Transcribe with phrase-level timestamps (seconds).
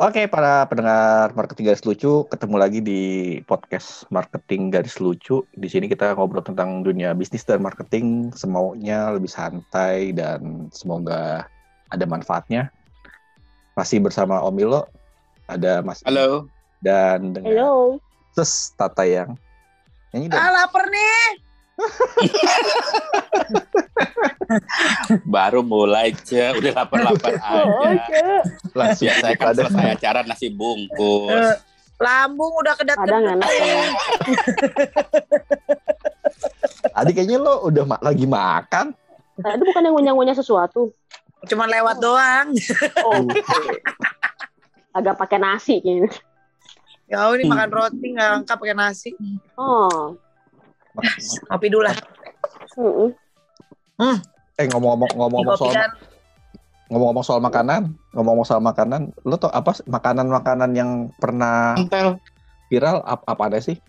[0.00, 3.02] Oke, para pendengar marketing garis lucu, ketemu lagi di
[3.44, 5.44] podcast marketing garis lucu.
[5.52, 11.44] Di sini kita ngobrol tentang dunia bisnis dan marketing, semaunya lebih santai dan semoga
[11.92, 12.72] ada manfaatnya.
[13.76, 14.88] Masih bersama Om Ilo,
[15.44, 16.48] ada Mas Halo.
[16.80, 18.00] dan dengan Halo.
[18.32, 19.36] Ses Tata yang
[20.16, 20.40] nyanyi dong.
[20.40, 21.51] Ah, lapar nih.
[25.24, 26.52] Baru mulai, Ce.
[26.52, 28.44] Udah lapar-lapar Oh, aja.
[28.72, 29.60] Langsung Biasanya kan ada.
[29.64, 31.32] selesai acara nasi bungkus.
[31.32, 31.56] Eh,
[31.96, 33.74] Lambung udah kedat Kadang enak ya.
[36.90, 38.90] Tadi kayaknya lo udah ma- lagi makan.
[39.38, 40.90] Tadi bukan yang ngunyah-ngunyah sesuatu.
[41.46, 42.46] Cuman lewat doang.
[43.06, 43.22] Oh,
[44.98, 46.10] agak pakai nasi kayaknya.
[47.06, 49.10] Ya ini makan roti nggak lengkap pakai nasi.
[49.54, 50.18] Oh.
[51.48, 51.96] Kopi dulu lah.
[52.74, 53.08] Mm-mm.
[54.54, 55.72] Eh ngomong-ngomong ngomong-ngomong soal
[56.88, 62.20] ngomong-ngomong soal makanan, ngomong-ngomong soal makanan, lo tau apa sih makanan-makanan yang pernah Entel.
[62.68, 63.80] viral apa, apa ada sih?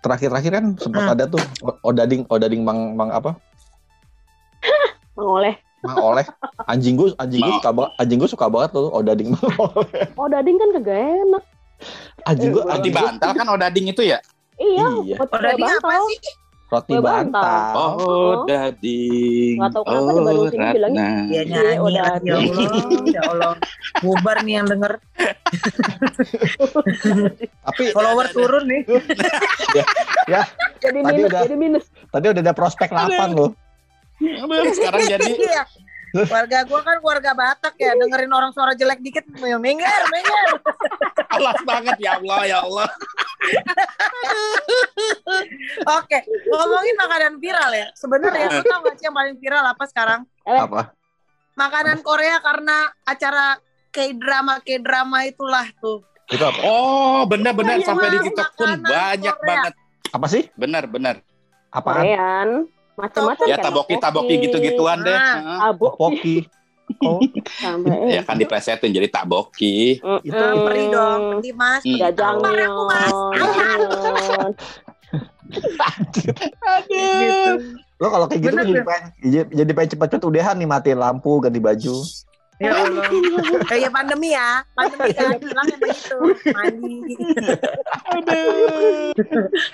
[0.00, 1.12] Terakhir-terakhir kan sempat Hmm.
[1.12, 1.42] ada tuh
[1.82, 3.36] odading odading mang mang apa?
[5.18, 5.58] Mengoleh.
[5.84, 6.24] Mang oleh.
[6.64, 10.04] Anjing gue anjing gue Mang- suka banget anjing gue suka banget tuh odading mang oleh.
[10.16, 11.44] Oh, daging kan kagak enak.
[12.24, 14.18] Anjing gue gua- bantal kan odading itu ya?
[14.58, 14.86] Iya.
[15.04, 15.16] Iya.
[15.16, 16.18] Oh, kue daging apa sih?
[16.68, 17.72] roti bantal.
[17.72, 18.44] Oh, Oh.
[18.44, 19.56] odading.
[19.56, 21.08] Nggak tahu kenapa dia baru sini bilangnya.
[21.08, 22.04] Dia Iya, nyanyi udah.
[22.20, 22.44] ya Allah.
[23.08, 23.52] Ya Allah.
[23.98, 24.92] Bubar nih yang denger.
[27.64, 28.82] Tapi Follower turun nih.
[30.78, 31.40] Jadi Tadi minus, udah.
[31.42, 31.84] jadi minus.
[32.08, 33.50] tadi udah ada prospek lapang loh.
[34.18, 35.32] Aduh, Sekarang jadi
[36.08, 40.48] Keluarga gua kan keluarga Batak ya, dengerin orang suara jelek dikit, minggir, minggir.
[41.28, 42.88] alas banget ya Allah ya Allah.
[46.00, 47.86] Oke, ngomongin makanan viral ya.
[47.94, 50.20] Sebenarnya lu tau gak sih yang paling viral apa sekarang?
[50.44, 50.92] Apa?
[51.54, 53.58] Makanan Korea karena acara
[53.90, 56.00] K-drama K-drama itulah tuh.
[56.28, 56.60] Itu apa?
[56.62, 59.48] Oh, benar-benar Iya, sampai di TikTok pun banyak Korea.
[59.48, 59.74] banget.
[60.12, 60.42] Apa sih?
[60.54, 61.20] Benar-benar.
[61.68, 62.00] Apaan?
[62.04, 62.48] Korean.
[62.98, 63.70] Macam-macam Ya kan.
[63.70, 65.14] taboki-taboki gitu-gituan deh.
[65.14, 65.70] Ah.
[65.72, 66.50] Poki.
[67.04, 67.20] Oh,
[67.60, 68.10] sampai.
[68.16, 70.00] Ya kan diplesetin jadi taboki.
[70.24, 71.82] itu Eh, perih dong, perih mas.
[71.86, 71.98] Hmm.
[72.00, 73.30] Jajangmyeon.
[73.38, 74.56] Lapar aku, Mas.
[76.98, 77.52] Gitu.
[77.98, 80.98] lo kalau kayak gitu Bener, kan jadi pengen jadi, jadi pengen cepet-cepet udahan nih matiin
[81.00, 81.96] lampu ganti baju
[82.58, 83.06] Ya Allah.
[83.70, 86.18] Kayak pandemi ya, pandemi kan bilang yang begitu.
[86.50, 87.14] Mandi.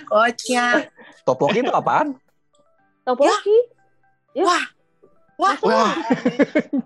[0.05, 0.85] Kocnya.
[1.25, 2.12] topoki itu apaan
[3.05, 3.57] Topoki.
[4.35, 4.65] Wah,
[5.35, 5.59] Wah,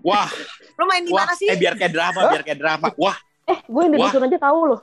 [0.01, 0.29] wah,
[0.73, 1.21] lu main di wah.
[1.21, 1.45] mana sih?
[1.45, 2.89] Eh biar kayak drama, biar kayak drama.
[2.97, 3.13] Wah,
[3.45, 4.09] Eh, gue yang di Wah.
[4.09, 4.79] dusun aja tahu loh.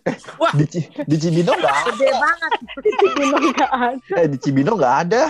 [0.55, 2.51] di, Ci- di Cibino nggak ada Gede banget.
[2.99, 4.15] Cibinong nggak ada.
[4.19, 5.23] eh, di Cibino nggak ada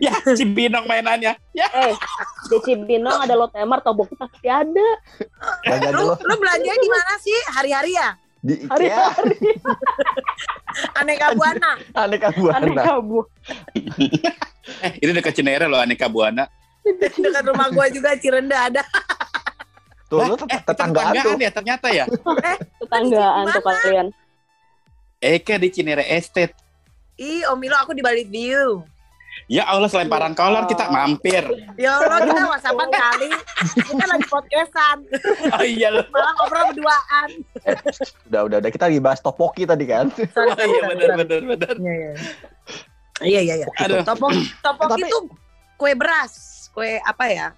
[0.00, 1.36] ya si Binong mainannya.
[1.52, 1.92] Ya, Eh,
[2.48, 4.86] di Cibinong ada lotemar, toboki pasti ada.
[5.92, 7.38] Lu, lo lu belanja di mana sih?
[7.52, 8.16] Hari-hari ya?
[8.42, 9.06] Di Hari Ikea
[11.00, 11.70] Aneka Buana.
[11.94, 13.22] aneka buana kabu.
[14.84, 16.50] eh ini dekat Cinere loh Aneka Buana.
[16.82, 18.82] Dekat rumah gua juga Cirenda ada.
[20.10, 22.04] tuh Eh, tet- kita tetanggaan tuh tetanggaan ya ternyata ya.
[22.82, 24.06] Tetanggaan tuh kalian.
[25.16, 26.52] Eke di Cinere Estate.
[27.14, 28.82] Ih, Om Milo aku di Bali View.
[29.52, 31.44] Ya Allah selemparan kolor kita mampir.
[31.76, 33.28] Ya Allah, kita whatsappan kali.
[33.84, 34.96] Kita lagi podcastan.
[35.52, 36.08] Oh iya loh.
[36.08, 37.28] Malah ngobrol berduaan.
[38.32, 41.74] udah udah udah kita lagi bahas topoki tadi kan Sorry, Oh iya benar benar benar.
[41.76, 42.12] Iya, iya.
[43.20, 43.66] Iya, iya, iya.
[43.76, 44.00] Aduh.
[44.00, 44.32] Topok,
[44.64, 45.18] topok Tapi- itu
[45.76, 46.32] kue beras.
[46.72, 47.48] Kue apa ya?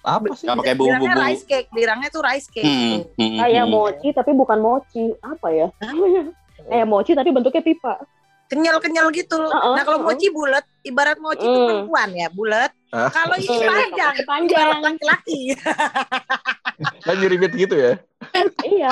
[0.00, 1.24] apa sih Gak pakai Bilangnya bumbu-bumbu.
[1.28, 1.68] rice cake.
[1.76, 2.64] Bilangnya tuh rice cake.
[2.64, 3.72] Hmm, hmm, Kayak hmm.
[3.74, 5.04] mochi tapi bukan mochi.
[5.20, 5.68] Apa ya?
[6.64, 8.00] Kayak mochi tapi bentuknya pipa.
[8.44, 9.36] Kenyal-kenyal gitu.
[9.36, 11.66] Uh-uh, nah, kalau mochi bulat, ibarat mochi itu Hmm.
[11.66, 12.70] perempuan ya, bulat.
[12.88, 13.08] Ah.
[13.08, 13.66] Kalau ini Hmm.
[13.66, 14.60] panjang, Panjang.
[14.62, 15.40] ibarat laki-laki.
[17.06, 17.92] kan nyuribit gitu ya
[18.64, 18.90] iya.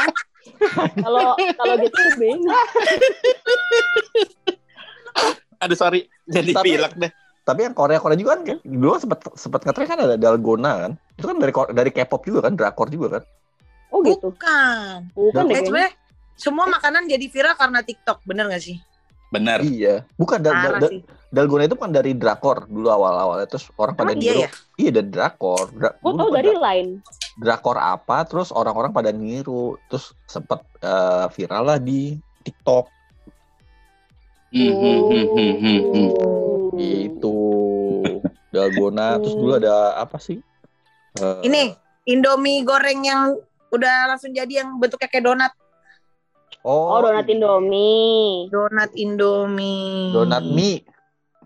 [0.96, 2.46] Kalau kalau gitu bingung.
[5.58, 7.12] Aduh sorry, jadi Tapi- pilek deh.
[7.42, 10.92] tapi yang Korea Korea juga kan kayak- dulu sempat sempat ngetren kan ada dalgona kan
[11.12, 13.24] itu kan dari dari K-pop juga kan drakor juga kan
[13.90, 14.31] Oh gitu.
[14.31, 15.10] Bukan.
[15.12, 15.93] Bukan Eh, deh sebenarnya
[16.34, 18.78] semua makanan jadi viral karena TikTok, bener gak sih?
[19.32, 19.58] Bener.
[19.64, 21.00] iya bukan dal- dal- Parah dal- sih.
[21.29, 24.50] dalgona itu kan dari drakor dulu awal awalnya terus orang pada Emang iya niru ya?
[24.76, 26.90] iya dari drakor Dra- Gue tau pada- dari line.
[27.34, 32.87] drakor apa terus orang-orang pada niru terus sempet eh, viral lah di TikTok
[34.52, 35.02] Hmm, hmm,
[35.32, 36.08] hmm, hmm,
[36.76, 37.37] itu
[38.49, 40.44] dalgona terus dulu ada apa sih
[41.14, 41.73] Eh, Ini
[42.06, 43.37] Indomie goreng yang
[43.69, 45.52] udah langsung jadi yang bentuknya kayak donat.
[46.62, 48.47] Oh, Oh, donat Indomie.
[48.49, 50.11] Donat Indomie.
[50.11, 50.82] donat mie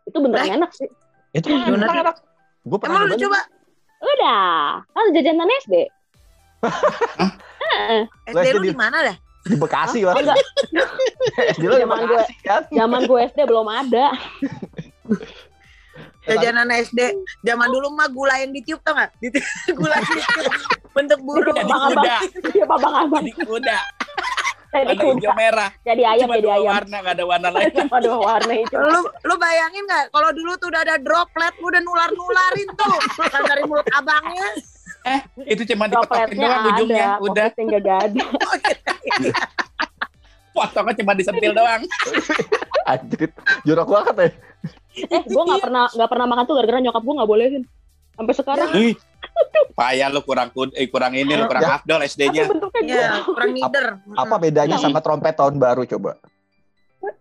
[0.05, 0.89] Itu beneran enak sih.
[1.33, 2.17] itu Donat- enak
[2.63, 3.41] gue pernah Emang lu coba?
[3.97, 4.47] Udah.
[4.87, 5.75] Kan jajanan SD.
[7.67, 9.17] Eh, SD lu di mana dah?
[9.43, 10.15] Di Bekasi lah.
[10.15, 10.35] enggak,
[11.55, 12.63] SD lu di Zaman gue- Bekasi kan.
[12.69, 14.07] zaman gue SD belum ada.
[16.27, 17.01] Jajanan SD.
[17.41, 19.15] Zaman dulu mah gula yang ditiup tau gak?
[19.17, 20.55] Ditiup, gula yang ditiup.
[20.91, 21.55] Bentuk burung.
[21.55, 22.03] Jadi Abang-abang.
[22.03, 22.17] kuda,
[22.51, 23.23] Iya, abang-abang.
[23.23, 23.79] jadi kuda.
[24.76, 25.17] Jadi kuda.
[25.17, 25.70] hijau merah.
[25.81, 26.73] Jadi ayam, Cuma jadi dua ayam.
[26.76, 27.70] warna, nggak ada warna lain.
[27.81, 28.76] Cuma dua warna itu.
[28.76, 32.96] Lu lu bayangin gak kalau dulu tuh udah ada droplet lu udah nular-nularin tuh
[33.31, 34.49] kan dari mulut abangnya.
[35.46, 37.06] Itu cuma dipetokin doang ujungnya.
[37.14, 38.25] ada, Udah, pokoknya nggak ada.
[40.56, 41.84] potongnya cuma disentil doang.
[42.88, 43.29] Anjir,
[43.62, 44.29] jorok banget ya.
[44.96, 47.62] Eh, gue nggak pernah nggak pernah makan tuh gara-gara nyokap gue nggak bolehin.
[48.17, 48.69] Sampai sekarang.
[48.75, 48.95] Ih,
[49.79, 51.77] Payah lu kurang kud- eh, kurang ini lu kurang Ya.
[51.77, 52.49] afdol SD-nya.
[52.49, 53.31] bentuknya Iya, gitu.
[53.31, 53.87] kurang leader.
[54.15, 56.17] Apa bedanya sama trompet tahun baru coba?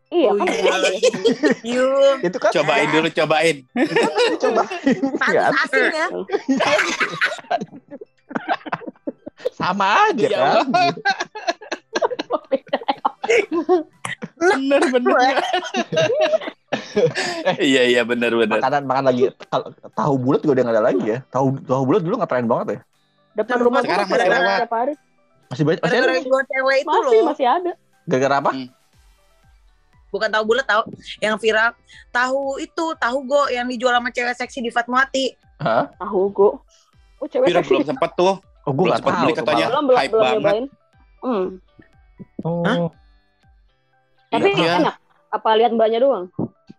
[0.08, 0.48] Iya Oh, kan.
[1.68, 1.86] iya.
[2.24, 3.58] Itu kan Cobain dulu, cobain.
[4.40, 6.08] cobain asing ya.
[9.52, 10.68] Sama aja Ya kan.
[14.36, 15.16] Bener, bener.
[17.58, 18.60] Iya, iya, bener, bener.
[18.60, 19.32] Makanan makan lagi
[19.96, 21.20] tahu bulat juga udah nggak ada lagi ya.
[21.30, 22.80] Tahu tahu bulat dulu nggak tren banget ya.
[23.34, 24.60] Depan rumah gue Sekarang masih masih ada lewat.
[25.46, 26.14] Masih banyak masih ada.
[26.18, 27.26] gue cewek itu Masih loh.
[27.26, 27.72] masih ada.
[28.06, 28.52] Gara-gara apa?
[30.10, 30.82] Bukan tahu bulat tahu
[31.20, 31.70] yang viral.
[32.10, 35.26] Tahu itu, tahu go yang dijual sama cewek seksi di Fatmawati.
[35.58, 35.88] Hah?
[35.96, 36.52] Tahu gue.
[37.18, 37.72] Oh cewek seksi.
[37.72, 38.36] belum sempet tuh.
[38.66, 39.22] Oh, gue Belum nggak sempet tahu.
[39.22, 39.66] beli katanya.
[39.70, 40.36] Belum belum Hype belum banget.
[40.36, 40.66] nyobain.
[41.22, 41.46] Hmm.
[42.42, 42.90] Oh,
[44.36, 44.74] Tapi Iya.
[44.80, 44.96] enak.
[45.30, 46.26] Apa lihat mbaknya doang?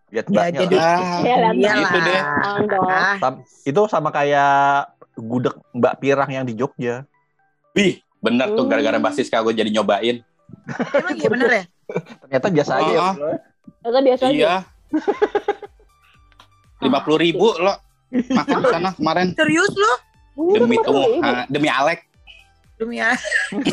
[0.06, 0.58] lihat Ya, mbaknya.
[0.62, 0.97] jadi- lah.
[0.97, 1.81] Ah, Iya, lihat Iyalah.
[1.82, 2.20] gitu deh.
[2.23, 2.87] Doang dong.
[2.87, 4.55] Ah, Sam- itu sama kayak
[5.14, 7.05] gudeg Mbak Pirang yang di Jogja.
[7.73, 8.70] Wih, bener tuh Hmm.
[8.70, 10.23] gara-gara basis gue jadi nyobain.
[10.67, 11.64] emang iya bener ya?
[12.23, 13.00] Ternyata biasa aja ya.
[13.03, 13.14] Oh.
[13.82, 14.32] Ternyata biasa aja.
[14.32, 14.55] Iya.
[16.79, 17.75] Lima puluh ribu lo
[18.12, 19.93] makan di sana kemarin Serius lu?
[20.37, 22.05] Murah demi tuh ah, demi Alek
[22.76, 23.17] Demi ya.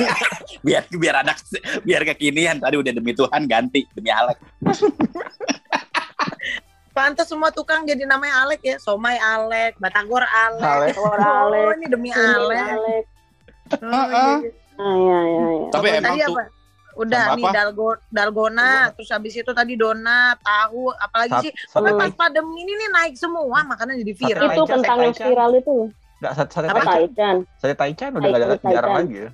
[0.65, 1.44] biar biar anak
[1.83, 4.39] biar kekinian tadi udah demi Tuhan ganti demi Alek
[6.94, 8.75] Pantes semua tukang jadi namanya Alek ya.
[8.77, 10.61] Somai Alek, Batagor Alek.
[10.61, 10.94] Alek.
[11.01, 11.81] Oh, Alek.
[11.81, 12.69] ini demi Alek.
[12.69, 13.03] Alek.
[13.81, 14.33] Oh, Heeh.
[14.45, 14.51] iya.
[14.73, 15.69] Ah, iya, iya, iya.
[15.69, 16.44] tapi emang tadi tuh apa?
[16.94, 17.53] Udah Sama nih apa?
[17.57, 21.51] dalgo, dalgona, terus habis itu tadi donat, tahu, apalagi Sat- sih.
[21.73, 24.49] Pokoknya pas pandemi ini nih naik semua makanan jadi viral.
[24.53, 25.77] Itu kentang yang viral itu.
[26.23, 27.35] Nggak, sate, sate Apa taichan.
[27.59, 29.29] Sate taichan udah nggak ada jarang lagi ya.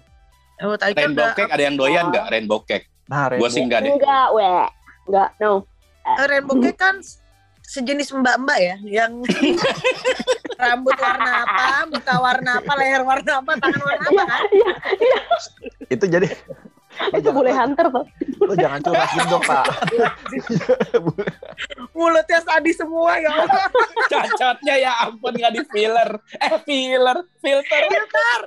[0.65, 3.93] Oh, taichan rainbow cake ada yang doyan nggak rainbow cake Nah, gue sih enggak deh
[3.93, 4.65] Enggak, weh.
[5.09, 5.65] Enggak, no.
[6.01, 6.97] Eh, rainbow cake kan
[7.61, 9.21] sejenis mbak-mbak ya yang
[10.61, 14.41] rambut warna apa, muka warna apa, leher warna apa, tangan warna apa kan?
[14.49, 14.73] Iya,
[15.93, 16.27] itu jadi
[17.11, 18.05] itu boleh hunter tuh.
[18.39, 18.91] lo jangan gitu
[19.27, 19.65] dong pak
[21.91, 23.65] Mulutnya sadis semua ya Allah.
[24.07, 28.41] cacatnya ya ampun nggak di filler eh filler filter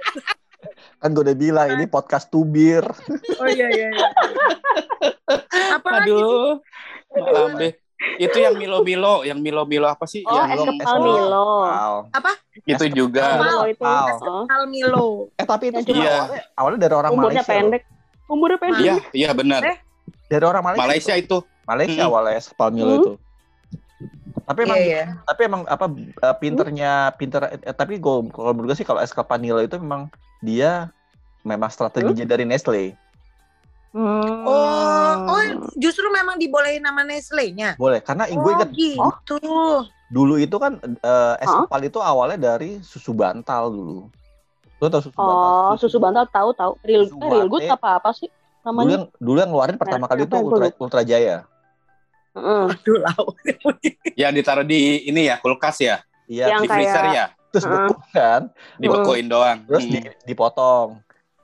[0.99, 2.87] kan gue udah bilang ini podcast tubir
[3.37, 3.89] Oh iya iya.
[3.91, 4.09] iya.
[5.75, 6.63] Apa aduh
[7.13, 7.73] malam deh
[8.19, 11.51] itu yang Milo Milo yang Milo Milo apa sih Oh, yang es kepal Milo.
[12.65, 13.63] itu juga Milo.
[13.63, 13.79] Milo.
[13.79, 14.07] Wow.
[14.23, 15.07] Oh, Al Milo.
[15.35, 16.15] eh tapi itu juga Iya.
[16.19, 17.83] awalnya, awalnya dari orang umurnya Malaysia pendek.
[18.33, 18.81] Umurnya pendek.
[18.81, 19.77] iya iya benar Eh,
[20.27, 22.09] dari orang Malaysia Malaysia itu Malaysia Hmm.
[22.09, 22.41] awalnya
[22.71, 22.99] Milo Hmm.
[22.99, 23.13] itu
[24.43, 25.05] tapi emang Iya iya.
[25.23, 29.13] tapi emang apa eh, pinternya pinter eh, tapi gue kalau menurut gue sih kalau es
[29.13, 30.09] kepal Milo itu memang
[30.41, 30.91] dia
[31.43, 32.97] memang strateginya dari Nestle
[33.93, 34.49] Hmm.
[34.49, 35.43] Oh, oh
[35.77, 37.77] justru memang dibolehin sama Nestle-nya.
[37.77, 39.37] boleh karena gue Oh inget gitu.
[40.09, 44.09] dulu itu kan eh, es kepal itu awalnya dari susu bantal dulu
[44.83, 46.73] lo tau susu Oh, bantal susu bantal tahu tahu.
[46.83, 48.91] Real Susu eh, real good apa apa sih dulu namanya?
[48.93, 51.47] yang dulu yang ngeluarin pertama kali itu ultra ultra jaya
[52.33, 52.65] Heeh.
[52.69, 53.25] Aduh lau.
[54.21, 55.97] yang ditaruh di ini ya kulkas ya
[56.27, 57.79] iya Yang di freezer kayak- ya terus Heeh.
[57.85, 58.43] beku kan
[58.77, 59.93] dibekuin doang terus Hmm.
[59.93, 60.89] di, dipotong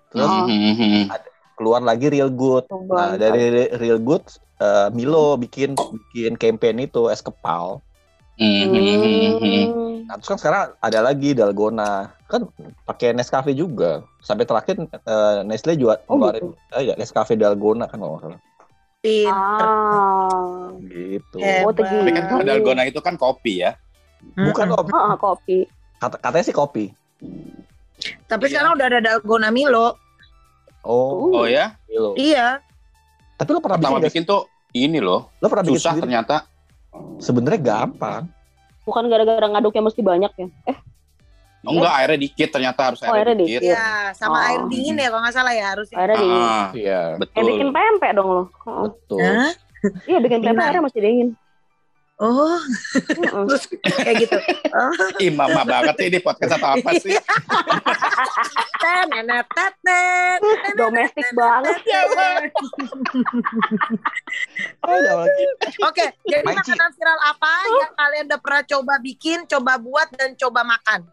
[0.09, 0.47] terus Oh.
[0.47, 1.07] Hmm.
[1.55, 4.23] keluar lagi real good Susu nah dari Re- real good
[4.57, 7.79] eh, Milo bikin bikin campaign itu es kepal.
[8.35, 8.71] Hmm.
[10.05, 12.15] Nah, terus kan sekarang ada lagi Dalgona.
[12.29, 12.45] Kan
[12.85, 14.05] pakai Nescafe juga.
[14.21, 18.41] Sampai terakhir eh, Nestle juga Oh, ngeluarin eh, ya, Nescafe Dalgona kan kalau nggak salah.
[18.99, 19.65] Pinter.
[19.65, 20.69] Ah.
[20.85, 21.39] Gitu.
[21.41, 22.45] Oh, tapi kan gitu.
[22.45, 23.79] dalgona itu kan kopi ya
[24.35, 24.91] Bukan kopi.
[24.91, 25.59] Heeh, kopi.
[26.03, 26.85] Kata, katanya sih kopi.
[28.27, 28.51] Tapi Iya.
[28.59, 29.95] sekarang udah ada dalgona Milo.
[30.83, 32.19] Oh, oh ya Milo.
[32.19, 32.59] Iya.
[33.39, 35.31] Tapi lo pernah pertama bikin, bikin tuh ini loh?
[35.39, 36.37] Lo pernah bikin susah ternyata
[37.19, 38.27] Sebenarnya gampang.
[38.87, 40.47] Bukan gara-gara ngaduknya mesti banyak ya.
[40.73, 40.77] Eh,
[41.61, 43.75] Oh, enggak airnya dikit ternyata harus Oh, airnya airnya dikit dikit.
[43.75, 44.47] Iya, sama Oh.
[44.47, 45.97] air dingin ya kalau nggak salah ya harusnya.
[45.99, 48.43] akhirnya di Ah, Iya, Kayak betul bikin pempek dong lo.
[48.47, 48.83] Heeh.
[48.85, 49.19] betul.
[49.21, 49.53] Hah?
[50.05, 51.29] Iya bikin pempek airnya masih dingin.
[52.19, 52.59] Oh,
[53.47, 54.35] terus kayak gitu.
[54.75, 57.15] Oh, Ih, mama banget ini podcast atau apa sih?
[60.75, 61.79] Domestik banget.
[64.83, 65.45] Lagi.
[65.81, 70.63] Oke, jadi makanan viral apa yang kalian udah pernah coba bikin, coba buat dan coba
[70.65, 71.07] makan?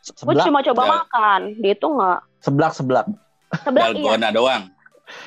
[0.00, 1.40] Gue Seblak, cuma coba makan.
[1.60, 2.20] Dihitung nggak?
[2.40, 3.06] seblak, seblak,
[3.52, 3.96] Sebelah iya.
[4.00, 4.62] Dalgona doang.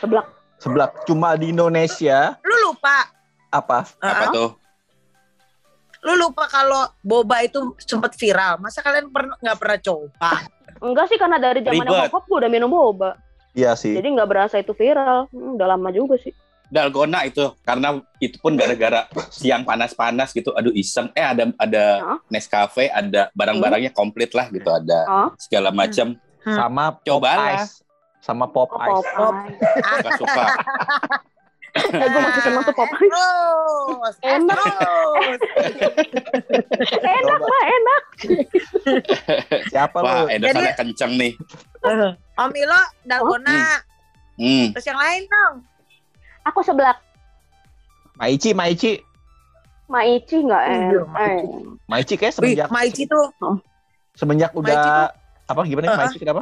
[0.01, 0.25] Sebelah.
[0.57, 0.91] seblak.
[1.05, 3.11] Cuma di Indonesia Lu lupa,
[3.53, 3.85] apa?
[4.01, 4.49] Apa tuh?
[6.03, 8.59] lu lupa kalau boba itu sempat viral.
[8.59, 10.31] Masa kalian pernah nggak pernah coba?
[10.83, 13.15] Enggak sih karena dari zaman bokap gue udah minum boba.
[13.55, 13.95] Iya sih.
[13.95, 15.31] Jadi nggak berasa itu viral.
[15.31, 16.35] Hmm, udah lama juga sih.
[16.73, 20.49] Dalgona itu karena itu pun gara-gara siang panas-panas gitu.
[20.51, 21.13] Aduh iseng.
[21.13, 22.19] Eh ada ada Hah?
[22.27, 24.65] Nescafe, ada barang-barangnya komplit lah gitu.
[24.65, 25.29] Ada Hah?
[25.37, 26.17] segala macam.
[26.41, 27.61] Sama pop Cobalah.
[27.61, 27.85] ice.
[28.19, 29.05] Sama pop Oh, ice.
[29.13, 29.53] Popeye.
[30.01, 30.45] Suka-suka.
[31.73, 33.09] Eh, gue masih seneng tuh Popeye.
[34.21, 34.61] Enak.
[37.01, 38.03] Enak lah, enak.
[39.69, 40.29] Siapa Wah, lu?
[40.29, 41.33] edakannya kenceng nih.
[42.37, 43.81] Om Ilo, dalgona.
[44.37, 44.69] Hmm.
[44.69, 45.55] Terus yang lain dong.
[46.43, 46.95] Aku sebelah
[48.13, 49.01] Maici, Maici.
[49.85, 51.07] Maici nggak Iya, enak.
[51.07, 51.49] Maici.
[51.49, 53.25] Eh, Maici kayak semenjak Maici tuh,
[54.13, 55.09] semenjak Maici udah
[55.43, 55.99] apa gimana Uh-uh.
[56.05, 56.41] Maici kenapa?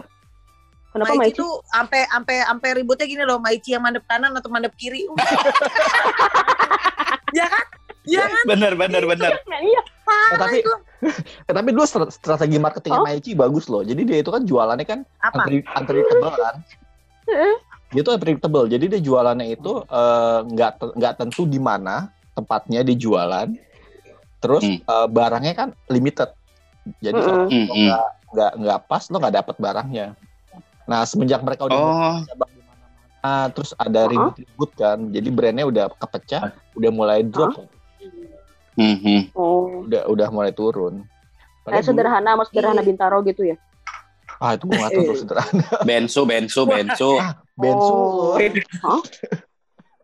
[0.91, 1.39] Kenapa Maici Maici?
[1.39, 5.05] tuh sampai sampai sampai ributnya gini loh, Maici yang mandep kanan atau mandep kiri.
[7.31, 7.65] ya kan?
[8.03, 8.43] Ya kan?
[8.45, 9.31] Bener, bener, bener.
[9.47, 9.81] Iya.
[10.33, 10.71] Eh, tapi itu.
[11.47, 13.05] eh, tapi dulu stra- strategi marketingnya Oh.
[13.05, 13.81] Maici bagus loh.
[13.81, 15.47] Jadi dia itu kan jualannya kan Apa?
[15.47, 16.55] unpre- unpredictable kan.
[17.91, 18.65] Dia tuh unpredictable.
[18.65, 23.51] Jadi dia jualannya itu eh, nggak te- nggak tentu di mana tempatnya dijualan.
[24.39, 24.79] Terus Hmm.
[24.81, 26.31] eh, barangnya kan limited.
[26.97, 27.51] Jadi kalau Mm-mm.
[27.51, 27.85] Hmm, lo hmm.
[27.85, 30.07] nggak nggak nggak pas lo nggak dapet barangnya.
[30.83, 34.09] Nah semenjak mereka udah Oh, cabang di mana-mana, terus ada Uh-uh.
[34.09, 34.97] ribut-ribut kan.
[35.07, 36.43] Jadi brandnya udah kepecah,
[36.73, 37.53] udah mulai drop,
[38.73, 39.21] hmm, hmm.
[39.31, 39.85] Oh.
[39.85, 41.05] udah udah mulai turun.
[41.61, 42.87] Kayak sederhana, mau sederhana Iya.
[42.87, 43.55] Bintaro gitu ya.
[44.41, 45.63] ah itu gue nggak tahu tuh sederhana.
[45.85, 47.11] bensu, bensu, bensu.
[47.61, 47.93] Bensu.
[47.93, 48.35] Oh.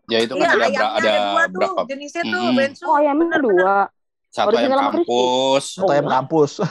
[0.08, 1.80] Ya itu kan ada, bra- ada ada dua tuh, berapa?
[1.84, 2.56] jenisnya tuh, Mm-mm.
[2.56, 2.84] bensu.
[2.88, 3.92] Oh, ayamnya dua.
[4.28, 5.64] Satu ayam kampus.
[5.80, 6.52] Atau ayam kampus.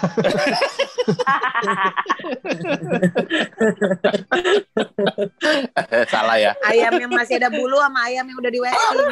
[6.08, 6.52] Salah ya.
[6.66, 9.10] Ayam yang masih ada bulu sama ayam yang udah di waxing.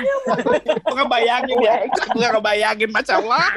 [0.86, 1.76] Aku ngebayangin ya.
[2.14, 3.46] Nggak ngebayangin Masya Allah.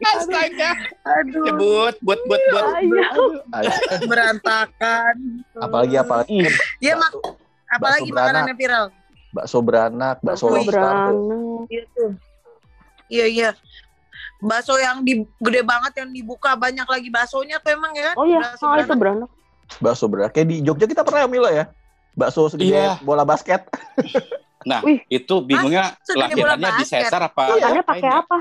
[0.00, 0.70] Astaga.
[1.04, 2.64] Aduh, Nyebut, buat, buat, buat.
[3.52, 3.74] Ayam.
[4.06, 5.14] berantakan.
[5.54, 6.54] apalagi apalagi Hmm.
[6.78, 7.12] Ya, mak
[7.68, 8.48] apalagi bakso makanan beranak.
[8.48, 8.84] yang viral.
[9.28, 10.72] bakso beranak, bakso lobster.
[10.72, 11.14] beranak.
[11.68, 12.10] Iya tuh.
[13.08, 13.50] Iya, iya.
[14.38, 18.14] Bakso yang di, gede banget yang dibuka banyak lagi baksonya tuh emang ya kan?
[18.16, 18.96] Oh iya, Bakso oh, itu beranak.
[18.96, 19.30] beranak.
[19.78, 20.32] Bakso beranak.
[20.32, 21.64] Kayak di Jogja kita pernah ya Milo ya?
[22.14, 22.96] Bakso segede Iya.
[23.00, 23.66] bola basket.
[24.60, 25.00] Nah, Wih.
[25.08, 27.00] itu bingungnya bola lahirannya basket.
[27.00, 27.42] disesar apa?
[27.52, 28.20] Apain pakai ya?
[28.20, 28.38] apa?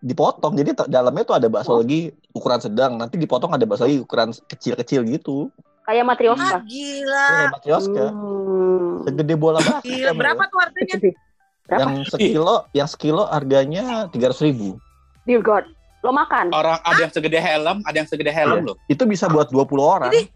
[0.00, 0.52] Dipotong.
[0.54, 1.78] Jadi dalamnya tuh ada bakso Oh.
[1.78, 2.96] lagi ukuran sedang.
[2.96, 5.52] Nanti dipotong ada bakso lagi ukuran kecil-kecil gitu.
[5.84, 6.56] Kayak matrioska.
[6.56, 7.26] Ah, gila.
[7.26, 8.04] Kayak matrioska.
[8.08, 8.92] Hmm.
[9.02, 9.82] Segede bola basket.
[9.82, 10.18] Gila, Milo.
[10.18, 10.96] berapa tuh harganya?
[10.96, 11.78] Berapa?
[11.78, 14.76] Yang sekilo, yang sekilo harganya tiga ribu.
[15.22, 15.64] Dear God.
[16.00, 16.48] Lo makan?
[16.50, 18.76] Orang ada yang segede helm, ada yang segede helm loh.
[18.86, 20.08] Itu bisa buat 20 orang.
[20.08, 20.32] Jadi-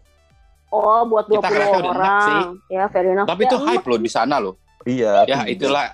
[0.69, 2.25] Oh, buat Kita 20 ngerasa udah enak orang.
[2.27, 2.41] sih.
[2.75, 3.27] Ya, fair enough.
[3.27, 4.55] Tapi Ya, itu hype loh di sana loh.
[4.83, 5.23] Iya.
[5.23, 5.55] Ya tinggi.
[5.55, 5.85] itulah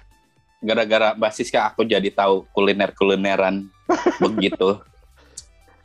[0.62, 3.66] gara-gara basisnya aku jadi tahu kuliner-kulineran
[4.24, 4.78] begitu.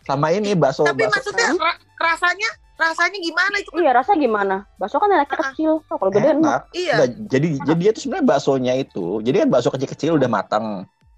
[0.05, 3.71] Sama ini bakso Tapi bakso maksudnya ra- rasanya rasanya gimana itu?
[3.75, 4.57] Iya, rasa gimana?
[4.77, 5.43] Bakso kan enaknya Ah.
[5.51, 5.73] kecil.
[5.83, 6.39] Oh, kalau gede enak.
[6.39, 6.63] enak.
[6.71, 6.95] Iya.
[6.95, 10.67] Nggak, jadi jadi dia tuh sebenarnya baksonya itu, jadi kan bakso kecil-kecil udah matang,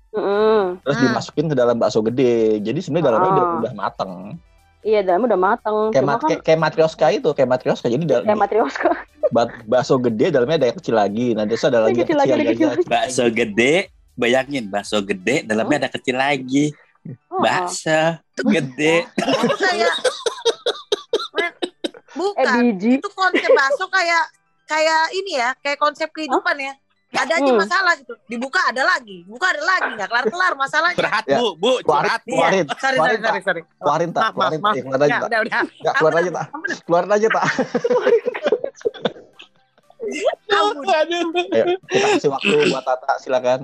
[0.08, 0.78] Mm-mm.
[0.80, 1.04] terus Hmm.
[1.04, 2.62] dimasukin ke dalam bakso gede.
[2.62, 3.58] Jadi sebenarnya dalamnya udah, Ah.
[3.60, 4.12] udah matang.
[4.78, 5.78] Iya, dalamnya udah mateng.
[5.90, 7.86] Kayak, mat, kan kayak, kayak matrioska itu, kayak matrioska.
[7.90, 8.88] Jadi dal- kayak matrioska.
[9.30, 11.26] Ba- bakso gede dalamnya ada yang kecil lagi.
[11.32, 12.84] Nah, terus ada lagi yang Kecil lagi, ada kecil lagi.
[12.84, 13.74] Bakso gede,
[14.14, 16.72] bayangin bakso gede dalamnya ada kecil lagi.
[17.26, 19.06] Oh, Bakso tuh gede.
[19.44, 19.94] Itu kayak
[21.38, 21.52] Eh,
[22.16, 22.54] bukan.
[22.66, 22.98] biji.
[22.98, 24.24] Itu konsep bakso kayak
[24.66, 26.74] kayak ini ya, kayak konsep kehidupan ya.
[27.08, 27.56] Gak ada aja Hmm.
[27.56, 28.12] masalah gitu.
[28.26, 30.92] Dibuka ada lagi, buka ada lagi, nggak kelar-kelar masalahnya.
[30.94, 31.40] Curhat Ya.
[31.40, 32.36] bu, bu, curhat bu.
[32.36, 33.62] Keluarin, Sorry, sorry, keluarin, sorry, sorry.
[33.72, 34.74] keluarin tak, Maaf, maaf, keluarin, maaf.
[34.76, 35.24] eh, keluarin aja Ya, tak.
[35.24, 35.62] udah, udah.
[35.94, 36.46] Keluarin aja tak.
[36.84, 37.44] Keluarin aja tak.
[40.48, 40.84] Ampun.
[41.50, 43.60] Ayo, kita kasih waktu buat Tata, silakan.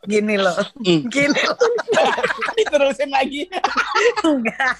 [0.00, 1.04] Gini loh, Hmm.
[1.06, 1.56] gini loh.
[2.54, 3.44] Diterusin lagi.
[4.22, 4.78] Enggak.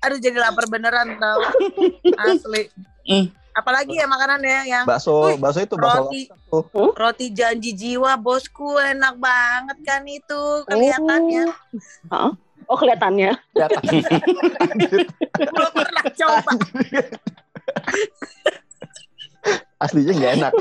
[0.00, 1.40] Aduh jadi lapar beneran tau.
[2.16, 2.70] Asli.
[3.02, 3.26] Hmm.
[3.50, 6.94] Apalagi ya makanannya yang Bakso, Wih, bakso itu bakso roti tuh.
[6.94, 11.50] roti janji jiwa bosku enak banget kan itu kelihatannya.
[12.14, 12.30] Oh.
[12.68, 13.34] Oh, kelihatannya.
[15.34, 16.50] Belum pernah coba.
[19.80, 20.52] Aslinya nggak enak.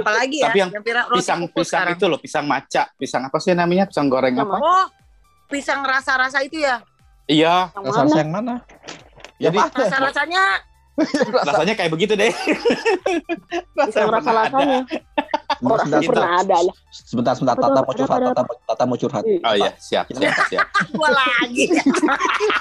[0.00, 0.46] Apalagi ya?
[0.48, 1.98] Tapi yang roti Pisang pisang sekarang.
[1.98, 2.82] itu loh, pisang maca.
[2.94, 3.84] Pisang apa sih namanya?
[3.90, 4.46] Pisang goreng Sama.
[4.46, 4.56] apa?
[4.62, 4.86] Oh,
[5.50, 6.78] pisang rasa-rasa itu ya?
[7.26, 8.14] Iya, Yang Rasa mana?
[8.14, 8.54] yang mana?
[9.34, 9.82] Jadi Yang mana?
[9.82, 10.42] Rasa-rasanya
[10.94, 12.30] Rasa rasanya kayak begitu deh.
[13.78, 14.80] Rasa rasa rasanya.
[15.64, 16.74] Oh, sebentar, pernah ada lah.
[16.92, 19.24] sebentar, sebentar, Tata mau curhat, Tata, Tata mau curhat.
[19.24, 20.66] Oh iya, siap, siap, siap.
[20.98, 21.72] gua lagi.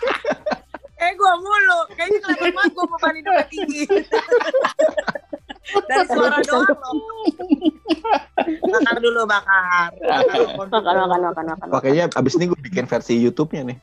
[1.03, 1.79] eh gua mulu.
[1.99, 3.83] Kayaknya kelihatan banget gua beban hidupnya tinggi.
[5.63, 7.27] Dari suara doang loh.
[8.71, 9.89] Bakar dulu, bakar.
[9.99, 11.67] Makan, makan, makan, makan.
[11.71, 13.77] Makanya abis ini gue bikin versi YouTube-nya nih.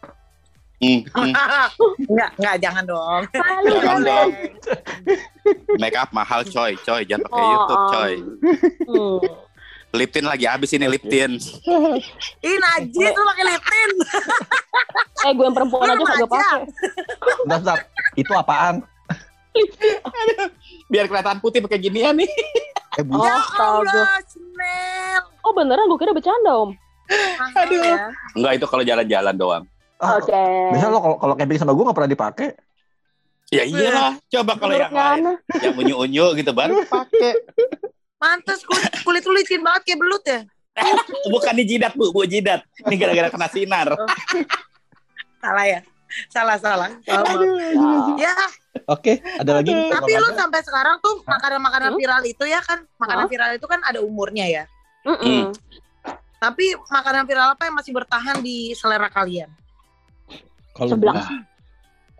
[0.80, 1.32] Hmm, hmm.
[2.08, 3.22] Enggak, enggak, jangan dong.
[3.30, 4.28] Malu, Jangan dong.
[5.76, 7.04] Make up mahal coy, coy.
[7.04, 8.12] Jangan pakai Oh, YouTube um, coy.
[8.88, 9.18] hmm.
[9.90, 11.36] Liptin lagi habis ini Liptin.
[12.40, 13.90] Ih, najis lu pakai liptin.
[15.20, 16.60] Eh, gue yang perempuan aja kagak pakai.
[17.44, 17.78] Bentar, bentar.
[18.16, 18.80] Itu apaan?
[20.88, 22.30] Biar kelihatan putih pakai ginian nih.
[22.96, 23.84] Eh, bu, Oh, Ya astaga.
[23.84, 24.06] Allah.
[25.44, 25.84] Oh, beneran?
[25.86, 26.72] Gue kira bercanda, Om.
[27.52, 27.84] Aduh.
[27.84, 28.08] ya.
[28.32, 29.64] Enggak itu kalau jalan-jalan doang.
[30.00, 30.42] Ah, Oke.
[30.72, 32.48] Biasanya lo kalau kalau camping sama gue nggak pernah dipakai.
[33.50, 37.34] Ya iyalah, coba kalau yang lain, yang unyu-unyu gitu baru pakai.
[38.14, 40.40] Mantas kulit, kulit lu licin banget kayak belut ya.
[41.34, 42.62] Bukan di jidat bu, bu jidat.
[42.86, 43.88] Ini gara-gara kena sinar.
[45.42, 45.80] Salah ya.
[46.30, 46.90] Salah, salah.
[47.06, 47.38] Salah,
[47.78, 48.18] maaf.
[48.18, 48.34] Ya,
[48.90, 49.70] Oke, ada lagi?
[49.70, 51.98] tapi lu sampai sekarang tuh makanan-makanan Hmm?
[52.02, 53.30] viral itu ya kan, makanan Hah?
[53.30, 54.64] viral itu kan ada umurnya ya.
[55.06, 55.54] Mm-mm.
[56.42, 59.48] Tapi makanan viral apa yang masih bertahan di selera kalian?
[60.80, 61.14] Kalau Seblak.
[61.14, 61.30] gua-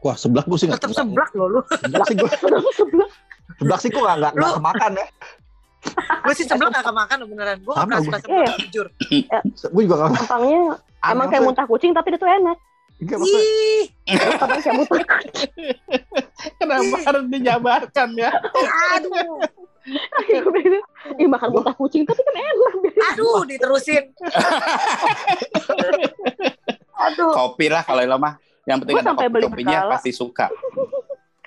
[0.00, 0.80] Wah, seblak gue sih nggak.
[0.80, 1.60] Tetap seblak loh lu.
[1.66, 2.28] Seblak sih gue.
[2.72, 3.08] Seblak.
[3.56, 5.06] Seblak sih gue nggak nggak nggak Lu- kemakan ya.
[6.20, 7.56] Gue sih seblak gak kemakan beneran.
[7.58, 8.06] Gue gak pernah gua.
[8.06, 8.86] suka seblak, jujur.
[9.66, 10.10] Gue juga nggak.
[10.20, 10.60] Tampangnya
[11.02, 12.56] emang kayak muntah kucing, tapi dia tuh enak.
[13.00, 13.40] Enggak maksudnya.
[13.40, 13.84] Ih,
[14.36, 15.52] Tampangnya kayak muntah kucing.
[16.56, 18.30] Kenapa harus dijabarkan ya?
[18.92, 19.40] aduh,
[21.16, 22.72] Ih, makan muntah kucing, tapi kan enak.
[23.10, 24.04] aduh, diterusin.
[27.00, 28.34] aduh, Kopi lah kalau lo mah.
[28.62, 29.92] Yang penting Gua ada kopi beli kopinya berkala.
[29.94, 30.46] pasti suka.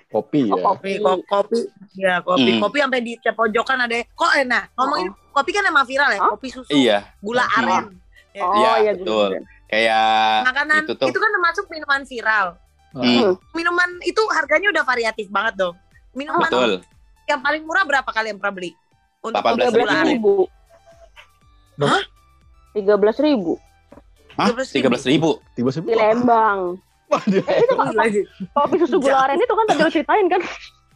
[0.07, 0.63] Kopi Oh, ya.
[0.63, 0.91] kopi.
[0.91, 1.59] kopi, ko- kopi,
[1.95, 2.61] ya kopi, Hmm.
[2.61, 3.97] kopi sampai di tiap pojokan ada.
[4.07, 4.63] Kok enak?
[4.75, 7.57] Ngomongin kopi kan emang viral ya, kopi susu, Iya, gula Hmm.
[7.59, 7.85] aren.
[8.29, 8.41] Ya.
[8.41, 9.29] Oh, Iya, iya, betul.
[9.31, 9.45] gitu.
[9.65, 12.47] kayak Makanan itu itu, kan termasuk minuman viral.
[12.93, 15.73] Hmm, Minuman itu harganya udah variatif banget dong.
[16.13, 16.71] Minuman betul.
[17.25, 18.71] yang paling murah berapa kalian pernah beli?
[19.19, 20.09] Untuk 18 kopi gula Tiga aren.
[20.13, 20.33] ribu.
[21.79, 22.03] Hah?
[22.71, 23.53] Tiga belas ribu
[24.33, 24.49] Hah?
[24.49, 24.77] 13.000.
[24.77, 25.88] Tiga belas ribu.
[25.88, 26.59] Di Lembang.
[27.13, 27.43] Waduh.
[27.43, 28.23] Eh, itu kan Gila, sih.
[28.52, 30.41] kopi susu gula aren itu kan tadi lo ceritain kan?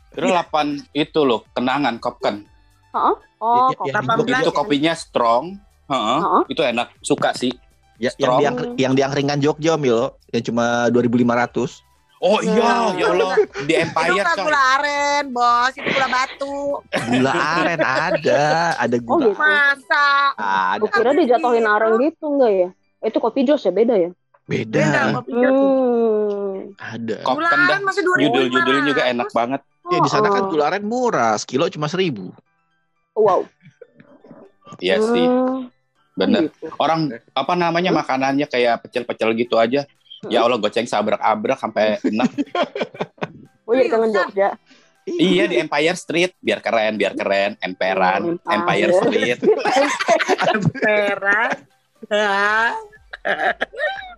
[0.09, 0.49] Terus 8
[0.93, 2.41] itu loh, kenangan kopken.
[2.91, 3.13] Oh,
[3.85, 5.61] Ya, ya, ya, Itu kopinya strong.
[5.85, 6.43] Heeh, Heeh.
[6.49, 7.53] itu enak, suka sih.
[7.97, 11.85] Ya, yang yang di angkringan Jogja Milo yang cuma 2.500.
[12.17, 12.97] Oh iya, Nah.
[12.97, 14.41] ya Allah, di Itu Empire coy.
[14.41, 15.71] gula aren, bos.
[15.71, 16.57] Itu gula batu.
[17.07, 18.43] Gula aren ada,
[18.75, 19.25] ada Oh, gula.
[19.27, 19.37] gitu.
[19.37, 20.07] Masa?
[20.35, 20.89] Ada.
[20.91, 22.69] Kira dijatuhin aren gitu enggak ya?
[22.99, 24.09] Itu kopi jos ya beda ya?
[24.47, 25.01] Beda Beda.
[25.11, 25.21] jatuh.
[25.27, 26.55] Hmm.
[26.77, 27.15] Ada.
[27.21, 27.69] Kop- Gula Kopken dah.
[27.69, 28.23] aren masih 2500.
[28.23, 29.61] Judul-judulnya juga enak banget.
[29.85, 30.47] Ya di sana kan Oh.
[30.49, 32.31] gula aren murah, sekilo cuma 1000.
[33.13, 33.45] Wow.
[34.77, 35.71] Iya sih, Hmm,
[36.13, 36.45] bener.
[36.45, 36.69] gitu.
[36.75, 37.97] Orang apa namanya Hmm?
[37.97, 39.81] makanannya kayak pecel-pecel gitu aja.
[40.23, 42.29] Ya Allah goceng sabrak-abrak sampai enak.
[43.63, 44.47] Oh iya kangen Jogja.
[45.05, 47.53] iya di Empire Street biar keren, biar keren.
[47.59, 49.37] Emperan, Hmm, Empire ah, Street.
[50.73, 51.51] Perak.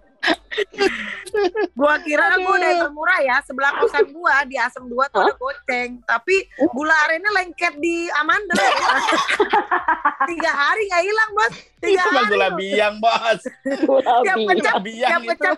[1.78, 6.02] Gua kira gua udah termurah ya sebelah kosan gua di Asem 2 tuh ada goceng.
[6.04, 6.36] Tapi
[6.74, 8.58] gula arennya lengket di amandel.
[10.30, 11.54] Tiga hari nggak hilang bos.
[11.80, 13.42] Tiga Itu hari gula biang, Bos.
[13.88, 14.46] Gula Tiap bi.
[14.52, 15.10] pecah, Gula biang.
[15.10, 15.52] Tiap pecah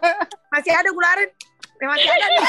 [0.53, 1.29] masih ada gula aren.
[1.81, 2.45] Ya, masih ada nih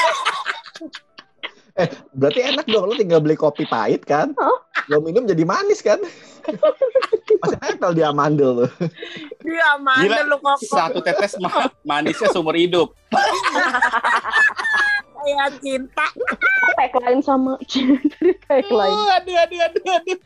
[2.13, 4.37] Berarti enak dong, lu tinggal beli kopi pahit kan?
[4.37, 4.57] Oh.
[4.93, 5.97] Lo minum jadi manis kan?
[7.41, 8.71] Masih nempel di amandel tuh.
[9.41, 12.93] di amandel lu kok Satu tetes ma- manisnya seumur hidup.
[15.23, 16.05] kayak cinta
[16.73, 17.55] Tagline sama
[18.43, 18.91] tagline.
[18.91, 20.17] Oh, aduh, aduh, aduh, aduh.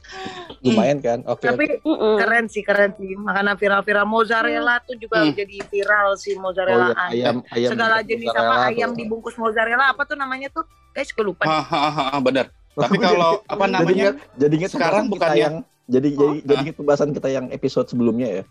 [0.61, 1.19] Lumayan kan?
[1.23, 1.43] Oke.
[1.43, 2.17] tapi Mm-mm.
[2.17, 5.31] keren sih keren sih makanan viral-viral mozzarella tuh juga Hmm.
[5.31, 8.97] jadi viral sih Oh, mozzarella iya, ayam ayam segala jenis apa ayam tuh.
[8.97, 12.49] dibungkus mozzarella apa tuh namanya tuh guys gue lupa Hahaha, bener.
[12.73, 13.93] Tapi kalau apa Jadi namanya?
[13.93, 15.55] ingat, jadi ingat Sekarang bukannya- yang
[15.85, 16.43] jadi jadi Oh.
[16.43, 18.43] jadi ingat pembahasan kita yang episode sebelumnya ya.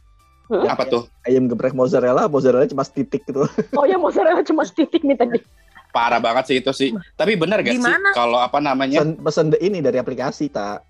[0.46, 0.62] Hmm?
[0.64, 1.02] Apa tuh?
[1.22, 3.50] Ayam geprek mozzarella, mozzarella cuma titik gitu.
[3.72, 5.38] Oh ya mozzarella cuma titik nih tadi.
[5.96, 6.90] Parah banget sih itu sih.
[7.16, 8.12] Tapi bener gak sih Gimana?
[8.12, 9.00] kalau apa namanya?
[9.00, 10.84] Pesen, pesen de- ini dari aplikasi, tak.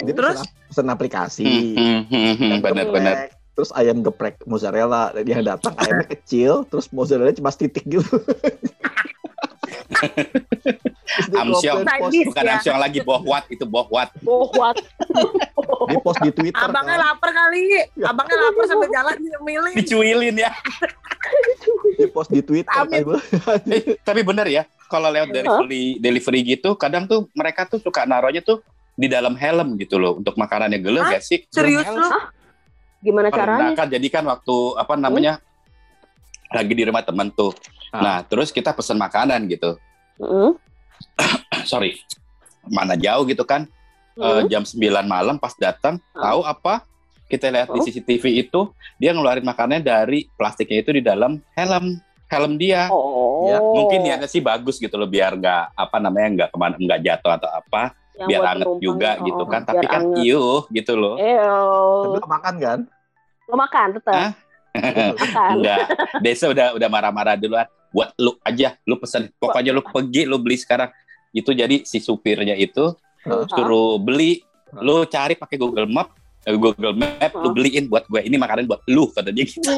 [0.00, 0.40] Dia Terus?
[0.40, 1.44] pesen, pesen aplikasi.
[1.76, 3.28] Hmm, hmm, hmm, hmm.
[3.52, 8.00] Terus ayam geprek mozzarella, yang datang ayamnya kecil, terus mozzarella cuma titik gitu.
[11.36, 11.84] Amsyong.
[12.30, 12.52] Bukan ya.
[12.58, 14.08] Amsyong lagi, bohwat itu bohwat.
[14.24, 14.76] Oh, what?
[15.90, 17.06] dia post di Twitter Abangnya kan.
[17.10, 17.62] lapar kali.
[18.02, 19.72] Abangnya lapar sampai jalan milih.
[19.76, 20.50] Dicuilin ya.
[21.98, 23.02] Dia post di Twitter kan.
[23.68, 28.40] Eh, tapi bener ya, kalau lewat delivery delivery gitu, kadang tuh mereka tuh suka naruhnya
[28.44, 31.16] tuh di dalam helm gitu loh untuk makanannya gelo Hah?
[31.16, 31.48] gak sih?
[31.48, 32.08] Serius lu?
[33.02, 33.74] Gimana caranya?
[33.74, 35.42] kan jadi kan waktu apa namanya
[36.52, 37.50] lagi di rumah temen tuh.
[37.92, 38.00] Ah.
[38.00, 39.76] Nah terus kita pesen makanan gitu.
[40.16, 40.50] Heeh.
[41.64, 42.00] Sorry,
[42.64, 43.68] mana jauh gitu kan?
[44.12, 46.32] Eh, jam 9 malam pas datang, Ah.
[46.32, 46.74] tahu apa?
[47.26, 47.80] Kita lihat di.
[47.82, 52.88] CCTV itu dia ngeluarin makanannya dari plastiknya itu di dalam helm helm dia.
[52.88, 53.44] Oh.
[53.44, 57.00] Ya, Mungkin niatnya sih bagus gitu loh biar nggak apa namanya nggak ke mana nggak
[57.02, 58.80] jatuh atau apa Yang biar anget penumpang.
[58.82, 60.16] juga Oh, gitu kan biar tapi kan anget.
[60.22, 62.78] iuh gitu loh Tapi lo makan kan?
[63.42, 64.14] Lo makan tetap.
[64.14, 64.30] Hah?
[65.14, 65.50] Makan.
[65.56, 65.80] enggak
[66.20, 69.28] Desa udah udah marah-marah duluan buat lu aja lu pesen.
[69.36, 70.90] Pokoknya lu pergi lu beli sekarang.
[71.32, 72.96] Itu jadi si supirnya itu
[73.28, 73.46] Hah?
[73.48, 74.42] suruh beli.
[74.72, 76.16] Lu cari pakai Google Map
[76.48, 77.54] eh, Google Map lu Hah?
[77.54, 78.20] beliin buat gue.
[78.24, 79.62] Ini makanan buat lu kata dia gitu.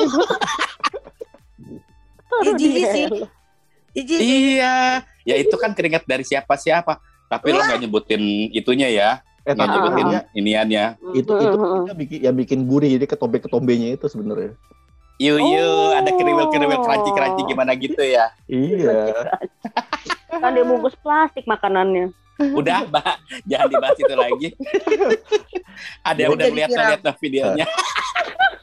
[2.43, 3.05] Iji sih.
[3.95, 4.17] Iji.
[4.19, 5.07] iya.
[5.23, 6.99] Ya itu kan keringat dari siapa-siapa.
[7.31, 9.11] Tapi lo nggak nyebutin itunya ya.
[9.45, 10.85] Eh, nggak tapi nyebutin ya, iniannya.
[11.15, 14.59] Itu itu itu bikin yang bikin gurih jadi ketombe ketombenya itu sebenarnya.
[15.17, 15.95] Yu yu Oh.
[15.95, 18.35] ada kriwil-kriwil crunchy-crunchy gimana gitu ya.
[18.47, 19.15] Iya.
[20.43, 22.11] kan dia bungkus plastik makanannya.
[22.35, 23.15] Udah, Mbak,
[23.47, 24.49] jangan dibahas itu lagi.
[26.03, 27.67] ada yang udah Jadi lihat nah videonya.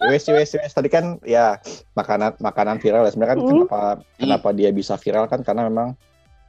[0.02, 1.62] Wes wes wes tadi kan ya
[1.94, 3.14] makanan makanan viral ya.
[3.14, 3.50] sebenarnya kan Hmm.
[3.54, 3.82] kenapa
[4.18, 5.94] kenapa dia bisa viral kan karena memang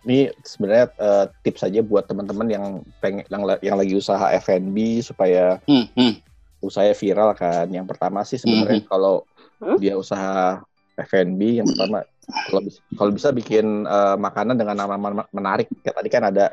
[0.03, 2.65] ini sebenarnya eh, tips saja buat teman-teman yang
[2.99, 6.17] pengen yang, yang lagi usaha F&B supaya Hmm, hmm.
[6.65, 7.69] usahanya viral kan.
[7.69, 9.29] Yang pertama sih sebenarnya kalau
[9.63, 9.79] Hmm?
[9.79, 10.59] dia usaha
[10.99, 12.03] F&B yang pertama
[12.51, 14.99] kalau bis- kalau bisa bikin eh, makanan dengan nama
[15.31, 15.71] menarik.
[15.81, 16.47] Kayak tadi kan ada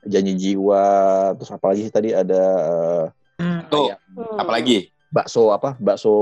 [0.00, 0.84] janji jiwa,
[1.34, 2.42] terus apalagi sih tadi ada
[3.40, 4.36] eh, Tuh, kayak Hmm.
[4.36, 4.92] apalagi?
[5.08, 5.74] bakso apa?
[5.74, 6.14] Bakso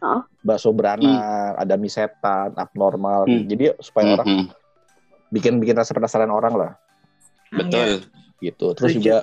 [0.00, 0.24] Hah?
[0.40, 3.26] bakso beranak, ada mie setan, abnormal.
[3.26, 3.44] Hmm.
[3.44, 4.46] Jadi supaya Hmm, orang hmm.
[5.28, 6.72] bikin bikin rasa penasaran orang lah
[7.50, 8.06] Betul.
[8.38, 8.72] gitu.
[8.72, 9.02] Terus Setuju.
[9.02, 9.16] juga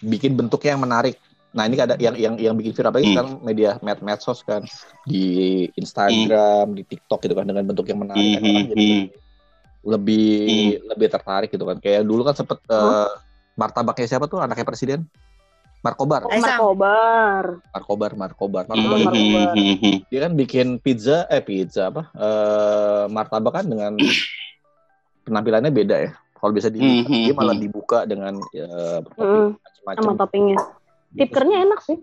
[0.00, 1.14] bikin bentuknya yang menarik.
[1.50, 3.12] Nah ini ada yang yang yang bikin viral lagi Hmm.
[3.12, 4.62] sekarang media med medsos kan
[5.02, 5.24] di
[5.74, 9.06] Instagram, di TikTok gitu kan dengan bentuk yang menarik kan Hmm, orang jadi hmm.
[9.82, 10.28] lebih
[10.86, 11.76] lebih tertarik gitu kan.
[11.76, 13.10] Kayak dulu kan sempet eh, Hah?
[13.54, 15.10] martabaknya siapa tuh anaknya presiden?
[15.80, 16.36] Markobar, Oh.
[16.36, 17.44] Markobar.
[17.72, 18.98] Markobar, Markobar, Hmm, Markobar.
[19.00, 19.48] Markobar.
[19.50, 19.96] hmm, hmm, hmm.
[20.06, 22.12] Dia kan bikin pizza, eh pizza apa?
[22.12, 23.96] Eh martabak kan dengan
[25.24, 26.10] penampilannya beda ya.
[26.36, 27.64] Kalau bisa dibuka, Hmm, hmm, dia malah hmm.
[27.64, 28.68] dibuka dengan ya,
[29.14, 30.02] Hmm, macam-macam.
[30.04, 30.58] sama toppingnya.
[31.14, 31.98] Tipkernya enak sih.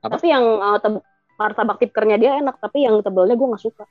[0.00, 0.16] Apa?
[0.16, 1.04] Tapi yang uh, teb-
[1.36, 3.84] martabak tipkernya dia enak, tapi yang tebelnya gue nggak suka.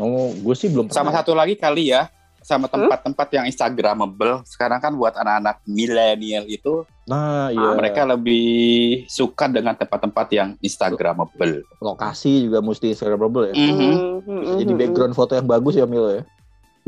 [0.00, 1.20] Oh, gue sih belum Sama pernah.
[1.20, 2.08] satu lagi kali ya,
[2.40, 4.42] sama tempat-tempat yang instagramable.
[4.48, 7.76] Sekarang kan buat anak-anak milenial itu Nah, iya.
[7.76, 11.60] mereka lebih suka dengan tempat-tempat yang instagramable.
[11.76, 13.54] lokasi juga mesti Instagramable ya.
[13.54, 13.68] Mhm.
[13.68, 13.92] Hmm,
[14.24, 16.24] hmm, Bisa hmm, jadi hmm, background foto yang bagus ya Milo ya.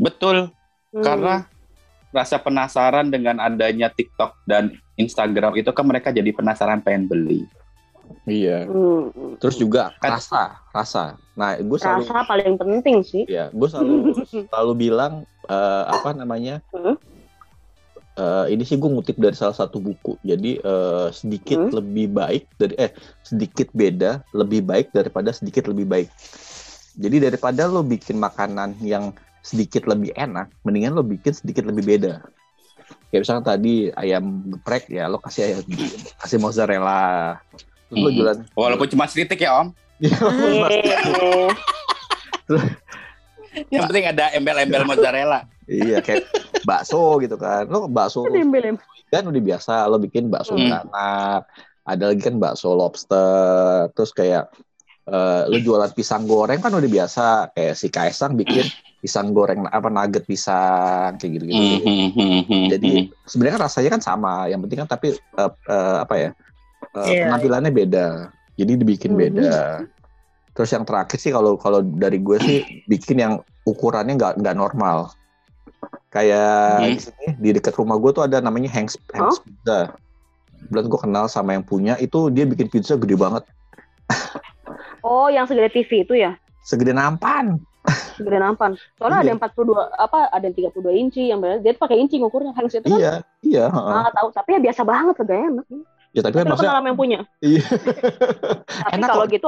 [0.01, 0.49] Betul,
[0.93, 1.05] hmm.
[1.05, 1.45] karena
[2.09, 7.45] rasa penasaran dengan adanya TikTok dan Instagram itu kan mereka jadi penasaran pengen beli.
[8.23, 8.65] Iya.
[8.65, 9.35] Hmm.
[9.37, 11.03] Terus juga Kan- rasa, rasa.
[11.33, 13.23] Nah, gue selalu rasa paling penting sih.
[13.27, 14.15] ya, gue selalu
[14.51, 15.13] selalu bilang
[15.45, 16.59] eh, apa namanya?
[16.71, 16.95] Hmm?
[18.17, 20.17] Eh, ini sih gue ngutip dari salah satu buku.
[20.23, 21.73] Jadi eh, sedikit Hmm?
[21.77, 26.09] lebih baik dari eh sedikit beda lebih baik daripada sedikit lebih baik.
[26.97, 29.13] Jadi daripada lo bikin makanan yang
[29.45, 32.25] sedikit lebih enak, mendingan lo bikin sedikit lebih beda.
[33.07, 35.59] Kayak misalnya tadi ayam geprek ya lo kasih ayam
[36.17, 37.39] kasih mozzarella.
[37.87, 38.15] Terus lo Mhm.
[38.15, 39.67] jualan Walaupun cuma sedikit ya Om,
[43.67, 45.47] yang penting ada embel-embel mozzarella.
[45.65, 46.27] iya kayak
[46.63, 47.65] bakso gitu kan.
[47.65, 48.83] Lo bakso Embel-embel.
[49.07, 50.67] kan udah biasa lo bikin bakso Hmm.
[50.67, 51.47] beranak
[51.81, 54.51] ada lagi kan bakso lobster terus kayak
[55.05, 58.67] eh, lo jualan pisang goreng kan udah biasa kayak si Kaisang bikin
[58.97, 61.63] pisang goreng apa nugget pisang kayak gitu gitu
[62.73, 62.91] jadi
[63.23, 66.29] sebenarnya kan rasanya kan sama yang penting kan tapi eh, eh, apa ya
[66.97, 67.23] eh, Iya.
[67.29, 68.07] penampilannya beda.
[68.57, 69.85] Jadi dibikin beda.
[70.51, 73.33] Terus yang terakhir sih kalau kalau dari gue sih bikin yang
[73.63, 75.13] ukurannya nggak nggak normal.
[76.09, 76.89] Kayak Mhm.
[76.89, 79.93] di sini di dekat rumah gue tuh ada namanya Hanks Hanks Pizza.
[80.73, 83.45] Bulan gue kenal sama yang punya itu dia bikin pizza gede banget.
[85.05, 86.33] Oh, yang segede TV itu ya?
[86.65, 87.55] segede nampan
[88.13, 88.71] Segede nampan.
[88.95, 89.23] Soalnya Iya.
[89.23, 92.51] ada yang 42 apa ada yang 32 inci yang benar dia tuh pakai inci ngukurnya
[92.51, 92.97] Hanks itu kan.
[92.97, 93.93] iya iya heeh.
[93.95, 95.67] Ah, tahu, tapi ya biasa banget harganya enak.
[96.11, 97.19] Ya tapi kan Itu maksudnya yang punya.
[97.39, 97.61] iya.
[98.87, 99.33] Tapi Enak kalau kok.
[99.33, 99.47] gitu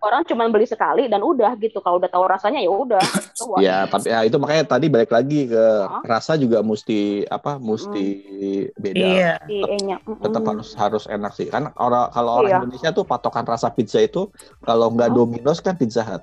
[0.00, 1.78] orang cuma beli sekali dan udah gitu.
[1.78, 3.00] Kalau udah tahu rasanya ya udah.
[3.32, 3.58] Tuh, wah.
[3.58, 6.02] Ya, tapi ya itu makanya tadi balik lagi ke Hah?
[6.02, 7.56] rasa juga mesti apa?
[7.56, 8.04] Mesti
[8.74, 9.00] beda.
[9.00, 9.32] Iya.
[9.48, 9.96] E-nya.
[10.02, 10.20] Mm-mm.
[10.20, 11.46] Tetap harus harus enak sih.
[11.46, 12.58] Kan orang kalau orang Iya.
[12.60, 14.28] Indonesia tuh patokan rasa pizza itu
[14.60, 15.16] kalau nggak Hah?
[15.16, 16.20] Domino's kan Pizza Hut.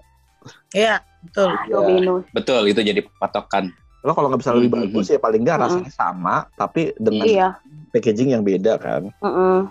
[0.72, 1.50] Iya, betul.
[1.50, 2.26] Ah, Domino's.
[2.30, 3.72] Betul, itu jadi patokan.
[4.00, 4.78] Lo kalau nggak bisa lebih Mhm.
[4.86, 5.70] bagus ya paling nggak Mm-mm.
[5.74, 7.48] rasanya sama tapi dengan Iya.
[7.90, 9.10] packaging yang beda kan.
[9.20, 9.68] Mm-mm.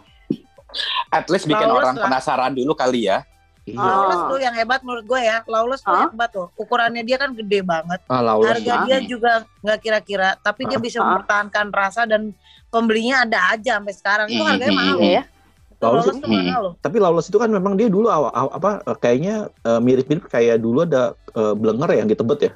[1.09, 2.05] At least bikin Lawless orang lah.
[2.05, 3.25] penasaran dulu kali ya.
[3.65, 3.79] Iya.
[3.79, 5.41] Lawless tuh yang hebat menurut gue ya.
[5.45, 6.07] Lawless tuh Hah?
[6.07, 6.47] hebat tuh.
[6.55, 7.99] Ukurannya dia kan gede banget.
[8.07, 8.23] Ah.
[8.37, 11.05] Harga dia juga nggak kira-kira, tapi dia bisa Ah.
[11.09, 12.31] mempertahankan rasa dan
[12.69, 14.27] pembelinya ada aja sampai sekarang.
[14.29, 14.49] Itu Mhm.
[14.49, 14.99] harganya mahal.
[14.99, 15.23] Iya ya.
[15.77, 16.25] Lawless Mhm.
[16.27, 16.73] mahal loh.
[16.81, 20.57] Tapi lawless itu kan memang dia dulu awal, awal- apa eh, kayaknya eh, mirip-mirip kayak
[20.57, 22.53] dulu ada eh, blenger ya yang di Tebet ya.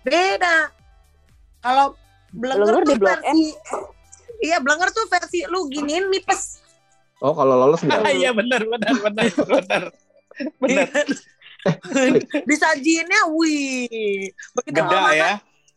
[0.00, 0.72] Beda.
[1.58, 1.92] Kalau
[2.28, 3.46] Blenger Blenger di tuh Blok versi
[4.38, 6.62] Iya, Blenger tuh versi lu giniin nipes.
[7.18, 8.00] Oh, kalau lawless enggak.
[8.16, 9.82] Iya benar benar benar benar.
[10.56, 11.06] Benar.
[12.44, 14.30] Disajiinnya wih.
[14.54, 15.32] Begitu Geda ya.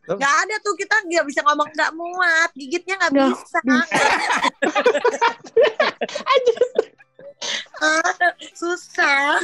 [0.10, 3.60] Nggak ada tuh kita nggak bisa ngomong nggak muat, gigitnya nggak Nggak bisa.
[7.82, 8.14] Ah,
[8.60, 9.42] Susah.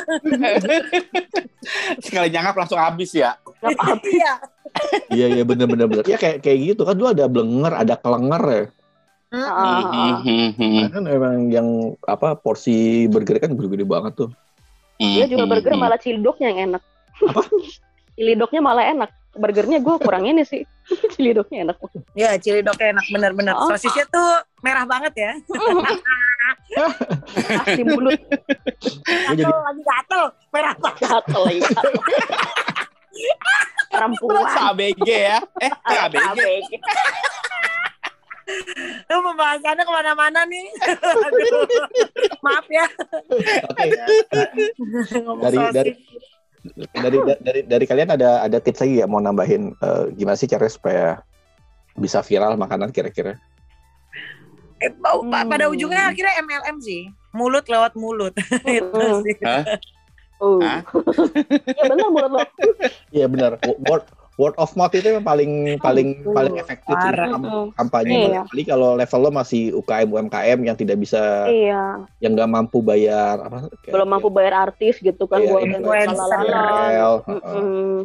[2.02, 3.38] Sekali nyangap langsung habis ya.
[3.62, 4.34] Apa Iya.
[5.10, 6.06] Iya iya bener bener bener.
[6.06, 8.64] Iya kayak kayak gitu kan dulu ada blenger, ada kelenger ya.
[9.28, 10.16] Ah, ah.
[10.24, 14.30] Nah, kan memang yang apa porsi burger kan gede-gede banget tuh.
[15.02, 16.84] Dia juga burger malah cilidoknya yang enak.
[17.26, 17.42] Apa?
[18.18, 19.10] cilidoknya malah enak.
[19.38, 20.66] Burgernya gue kurang ini sih.
[21.14, 21.78] cilidoknya enak.
[22.14, 23.54] Ya, cilidoknya enak bener-bener.
[23.54, 23.70] Oh.
[23.70, 25.32] Sosisnya tuh merah banget ya.
[27.64, 28.16] Pasti mulut
[29.28, 31.04] jadi Gatel lagi gatel, merah banget.
[31.04, 31.60] gatel lagi.
[31.60, 31.92] gatel.
[33.88, 34.46] Perempuan.
[34.72, 35.38] ABG ya.
[35.60, 36.16] Eh, ABG.
[36.22, 36.72] ABG.
[39.08, 40.66] Tuh pembahasannya ke mana-mana nih.
[40.88, 41.68] Aduh.
[42.40, 42.86] Maaf ya.
[43.68, 43.84] oke
[45.20, 45.96] Ngomong Dari- dari-
[46.94, 50.74] dari dari dari kalian ada ada tips lagi ya mau nambahin eh, gimana sih caranya
[50.74, 51.06] supaya
[51.98, 53.36] bisa viral makanan kira-kira?
[54.78, 55.34] Eh, Hmm.
[55.34, 57.10] pada ujungnya akhirnya MLM sih.
[57.34, 58.34] Mulut lewat mulut.
[58.70, 59.26] Itu Hmm.
[59.26, 59.36] sih.
[60.38, 60.62] Uh.
[60.62, 60.86] Hah?
[61.66, 62.40] ya benar menurut lo.
[63.10, 63.52] Iya benar.
[63.90, 64.06] Word
[64.38, 66.32] word of mouth itu yang paling paling Betul.
[66.32, 67.30] paling efektif untuk Parah.
[67.34, 67.66] Mm-mm.
[67.74, 68.18] kampanye.
[68.28, 68.42] Iya.
[68.44, 72.06] Apalagi kalau level lo masih UKM UMKM yang tidak bisa Iya.
[72.20, 76.38] yang nggak mampu bayar apa kayak- Belum mampu bayar artis gitu kan Iya, buat influencer.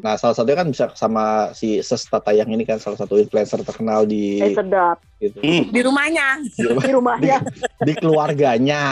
[0.00, 4.02] Nah, salah satunya kan bisa sama si Ses Tatayang ini kan salah satu influencer terkenal
[4.02, 5.36] di Eh, sedap gitu.
[5.38, 5.68] Hmm.
[5.68, 6.26] Di rumahnya.
[6.48, 7.38] di, di rumahnya
[7.78, 8.82] di keluarganya.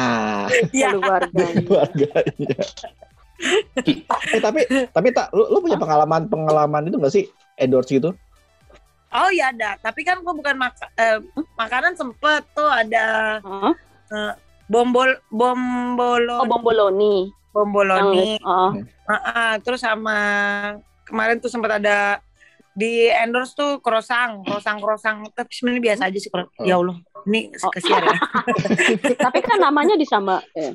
[0.70, 0.92] Iya.
[0.92, 1.44] keluarga.
[1.56, 2.58] keluarganya.
[4.26, 7.24] Eh tapi tapi tak lu, lu punya pengalaman pengalaman itu nggak sih
[7.56, 8.12] endorse gitu?
[9.10, 9.74] Oh iya ada.
[9.76, 11.18] Tapi kan gua bukan maka- eh,
[11.54, 14.34] makanan sempet tuh ada Hah?
[14.66, 17.26] bombol bombolo Oh bomboloni.
[17.50, 18.38] bomboloni.
[18.40, 18.70] Oh.
[19.04, 20.14] Ah, ah, terus sama
[21.02, 22.22] kemarin tuh sempat ada
[22.70, 25.26] di endorse tuh krosang, krosang, krosang.
[25.28, 26.30] Tapi sebenarnya biasa aja sih.
[26.30, 27.72] kro- Ya Allah, ini Oh.
[27.74, 28.14] kesian ya.
[29.26, 30.38] Tapi kan namanya disama.
[30.54, 30.70] Eh.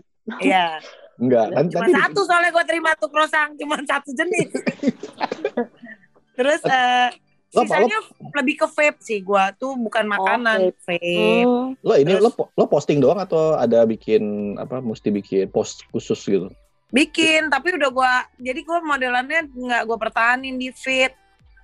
[1.16, 1.22] Iya.
[1.22, 4.50] Enggak, kan Cuma nanti satu soalnya gue terima tuh krosang, cuma satu jenis.
[6.38, 7.10] Terus eh,
[7.56, 7.98] Lo- sisanya
[8.36, 11.00] lebih ke vape sih gue tuh bukan makanan, vape.
[11.48, 11.72] Hmm.
[11.80, 14.22] lo ini Terus- lo lo posting doang atau ada bikin
[14.56, 16.52] apa mesti bikin post khusus gitu?
[16.92, 21.12] Bikin, tapi udah gue, jadi gue modelannya nggak gue pertahanin di feed,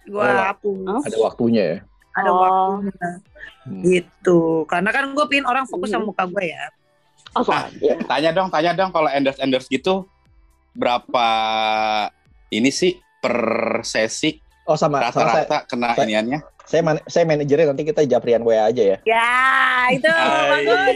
[0.05, 0.43] gue Oh.
[0.47, 1.03] hapus.
[1.05, 1.77] Ada waktunya ya.
[2.15, 2.35] Ada Oh.
[2.39, 3.07] waktunya.
[3.61, 3.81] Hmm.
[3.83, 4.39] Gitu.
[4.65, 6.15] Karena kan gue pingin orang fokus sama Hmm.
[6.15, 6.63] muka gue ya.
[7.33, 7.67] Oh, Ah.
[7.79, 7.95] ya.
[8.01, 10.07] Tanya dong, tanya dong kalau endorse endorse gitu
[10.71, 11.27] berapa
[12.49, 13.35] ini sih per
[13.81, 16.39] sesi Oh sama, sama saya, rata-rata kena saya- iniannya?
[16.61, 18.97] saya, man, saya manajernya nanti kita japrian WA aja ya.
[19.03, 19.33] Ya,
[19.91, 20.95] itu bagus.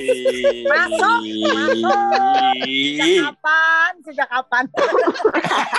[0.64, 1.20] Masuk,
[2.64, 3.92] Sejak kapan?
[4.06, 4.64] Sejak kapan?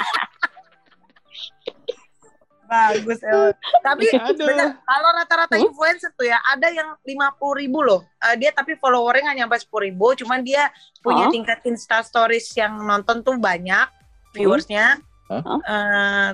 [2.67, 3.55] Bagus ya.
[3.81, 7.15] Tapi bener, kalau rata-rata influencer tuh ya ada yang 50
[7.57, 8.03] ribu loh.
[8.21, 11.33] Eh, dia tapi followernya nggak nyampe 10 ribu, cuman dia punya Oh.
[11.33, 13.87] tingkat insta stories yang nonton tuh banyak
[14.33, 14.99] viewersnya.
[15.27, 15.43] Hah?
[15.63, 16.31] Eh,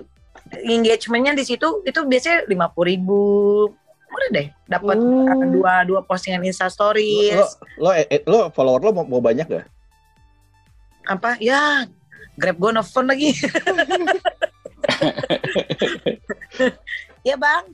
[0.67, 3.23] engagementnya di situ itu biasanya 50 ribu.
[4.09, 5.25] Udah deh, dapat Hmm.
[5.25, 7.33] eh, dua dua postingan insta stories.
[7.33, 9.67] lo, lo, eh, lo follower lo mau, mau banyak gak?
[11.03, 11.83] apa ya
[12.39, 13.35] grab gue nelfon lagi
[17.29, 17.65] ya bang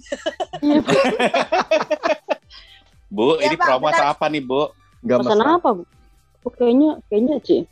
[3.08, 4.04] Bu, Ya, ini Bang, promo bentar.
[4.04, 4.68] atau apa nih, Bu?
[5.00, 5.56] Gak Pesan masalah.
[5.56, 5.68] apa?
[5.72, 5.82] Bu?
[6.44, 7.64] Oh, kayaknya kayaknya Ci.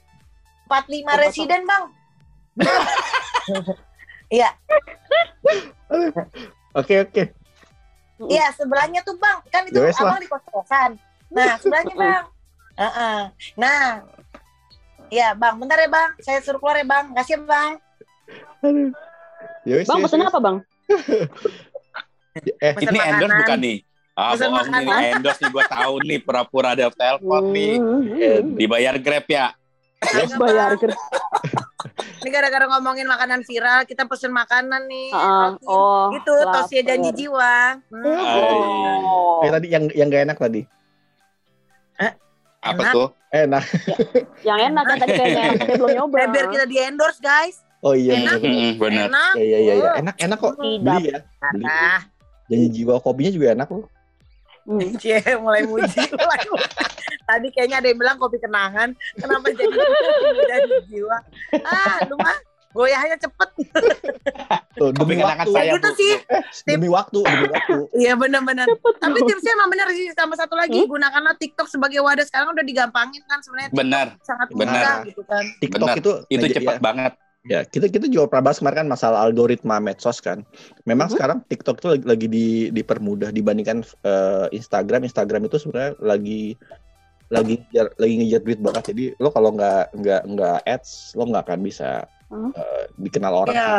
[0.65, 1.85] 45 Apa, residen bang
[4.29, 4.51] Iya,
[6.75, 7.23] Oke oke.
[8.27, 10.11] iya sebelahnya tuh bang, kan itu wes lah.
[10.11, 10.91] abang di kos kosan.
[11.29, 12.25] Nah sebelahnya bang,
[12.75, 13.19] Heeh.
[13.55, 14.03] Nah,
[15.09, 17.73] ya bang, bentar ya bang, saya suruh keluar ya bang, kasih ya bang.
[18.59, 18.69] Ya
[19.65, 20.29] wis, Bang wis, pesen wis.
[20.29, 20.57] apa bang?
[22.37, 23.41] Eh, Ini endorse makanan.
[23.41, 23.77] bukan nih?
[24.13, 24.85] Ah, Pesan bohong nih.
[24.85, 25.13] makanan.
[25.15, 26.19] Endorse nih gue tahu nih.
[26.21, 27.73] Pura-pura ada telepon nih.
[28.15, 29.57] eh, Dibayar Grab ya?
[29.97, 30.93] Kagak, Bayar ger.
[31.97, 35.09] Ini gara-gara ngomongin makanan viral, kita pesen makanan nih.
[35.09, 35.65] Roti.
[35.65, 36.13] oh.
[36.13, 37.81] Itu tosia janji jiwa.
[37.89, 38.05] Hmm.
[38.05, 39.41] Oh.
[39.41, 40.63] eh, tadi yang yang gak enak tadi.
[42.59, 42.93] Apa Enak.
[42.93, 43.09] tuh?
[43.31, 43.65] Enak.
[44.43, 45.45] Yang enak kan tadi kayaknya
[45.79, 46.17] belum nyoba.
[46.19, 47.63] Eh, biar kita di endorse guys.
[47.87, 48.13] Oh iya.
[48.19, 48.43] Enak.
[48.43, 48.75] bener.
[48.77, 49.07] Bener.
[49.07, 49.33] Enak.
[49.33, 49.91] Iya iya iya, iya.
[49.97, 50.55] Enak enak kok.
[50.57, 50.83] Tidak.
[50.93, 51.19] Beli ya.
[51.47, 51.63] Beli.
[51.63, 52.01] Nah,
[52.47, 53.87] Janji jiwa kopinya juga enak loh.
[54.65, 54.99] Hmm.
[54.99, 56.03] cie, mulai muji.
[56.13, 56.71] mulai muji.
[57.23, 58.89] Tadi kayaknya ada yang bilang kopi kenangan.
[59.15, 59.71] Kenapa jadi
[60.45, 61.17] janji jiwa?
[61.61, 62.35] Ah, lu mah
[62.73, 63.51] goyahnya cepet.
[64.77, 65.55] Tuh, Kopi demi kenangan waktu.
[65.55, 65.97] saya, gitu Bu.
[65.97, 66.13] sih.
[66.65, 67.77] Demi waktu, demi waktu.
[67.97, 68.67] Iya benar-benar.
[68.77, 70.07] Tapi tipsnya emang benar sih.
[70.13, 70.91] Sama satu lagi, Hmm?
[70.91, 72.23] gunakanlah TikTok sebagai wadah.
[72.23, 73.71] Sekarang udah digampangin kan sebenarnya.
[73.73, 74.07] Benar.
[74.21, 74.71] Sangat Benar.
[74.77, 75.45] mudah gitu kan.
[75.59, 75.97] TikTok Benar.
[75.97, 77.13] itu Itu media- cepat banget.
[77.47, 80.43] Ya, kita kita juga pernah bahas kemarin kan masalah algoritma medsos kan.
[80.83, 81.15] Memang Mhm.
[81.15, 85.07] sekarang TikTok itu lagi, lagi di, dipermudah dibandingkan eh, Instagram.
[85.07, 86.59] Instagram itu sebenarnya lagi
[87.27, 88.83] lagi ngejar, lagi ngejar duit banget.
[88.91, 92.51] Jadi lo kalau nggak nggak nggak ads, lo nggak akan bisa Hmm.
[92.51, 93.71] eh, dikenal orang Iya.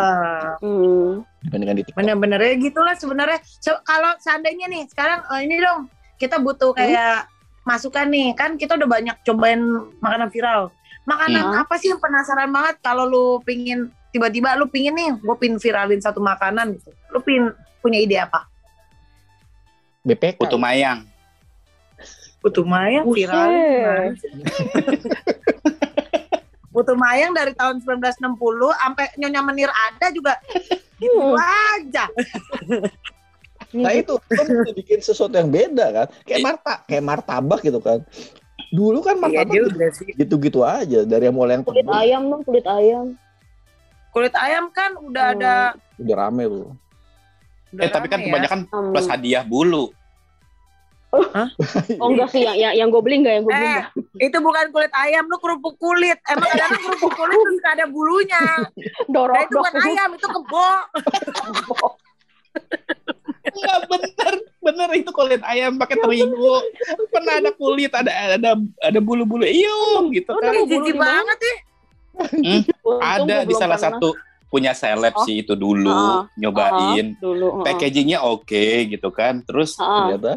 [0.64, 1.28] Hmm.
[1.44, 2.00] dibandingkan di TikTok.
[2.00, 3.44] Bener-bener ya gitulah sebenarnya.
[3.60, 7.28] So, kalau seandainya nih sekarang eh, ini dong kita butuh kayak
[7.64, 9.60] masukan nih kan kita udah banyak cobain
[10.00, 10.72] makanan viral.
[11.08, 11.62] Makanan Hmm.
[11.64, 15.98] apa sih yang penasaran banget kalau lu pingin tiba-tiba lu pingin nih gue pingin viralin
[15.98, 16.92] satu makanan gitu.
[17.10, 18.44] Lu pingin punya ide apa?
[20.04, 20.36] BPK.
[20.36, 21.08] Putu mayang.
[22.38, 23.24] Putu mayang Buset.
[23.24, 24.14] viralin.
[26.70, 28.38] Putu mayang dari tahun 1960
[28.78, 30.38] sampai Nyonya Menir ada juga
[31.00, 31.40] gitu Hmm.
[31.74, 32.06] aja.
[33.74, 36.08] Nah itu mesti bikin sesuatu yang beda kan.
[36.22, 38.04] Kayak marta, kayak martabak gitu kan.
[38.68, 40.12] Dulu kan Iya martabak juga sih.
[40.14, 43.06] gitu-gitu aja dari yang mulai yang Kulit tebal, ayam dong, kulit ayam.
[44.10, 45.36] Kulit ayam kan udah Hmm.
[45.36, 45.54] ada
[45.98, 46.68] udah rame tuh.
[47.70, 48.26] udah Eh tapi kan ya.
[48.26, 48.92] kebanyakan Hmm.
[48.92, 49.92] plus hadiah bulu.
[51.98, 53.64] Oh enggak sih, yang yang, yang gue beli enggak yang gue beli.
[53.64, 53.88] Eh, enggak.
[54.28, 56.20] itu bukan kulit ayam, lu kerupuk kulit.
[56.26, 58.44] Emang kadang kerupuk kulit tuh suka ada bulunya.
[59.08, 60.68] Nah, Dorok itu bukan ayam, itu kebo.
[63.48, 64.34] Enggak bener,
[64.68, 66.54] bener itu kulit ayam pakai terigu.
[67.08, 70.52] Pernah ada kulit, ada ada ada bulu-bulu iung gitu Oh, kan.
[70.52, 71.56] ada bulu jijik banget ya.
[72.18, 73.96] Untung Ada di salah pernah.
[73.96, 74.08] satu
[74.48, 75.24] punya seleb Oh.
[75.24, 77.16] sih itu dulu Ah, nyobain.
[77.18, 77.62] dulu.
[77.62, 77.64] heeh.
[77.64, 79.40] Packagingnya oke gitu kan.
[79.42, 79.88] Terus Heeh.
[80.10, 80.32] Ternyata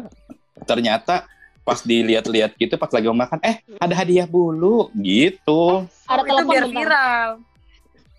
[0.61, 1.15] ternyata
[1.61, 5.85] pas dilihat-lihat gitu pas lagi mau makan eh ada hadiah bulu gitu.
[6.05, 6.75] Ada itu telepon biar bentar.
[6.77, 7.29] viral.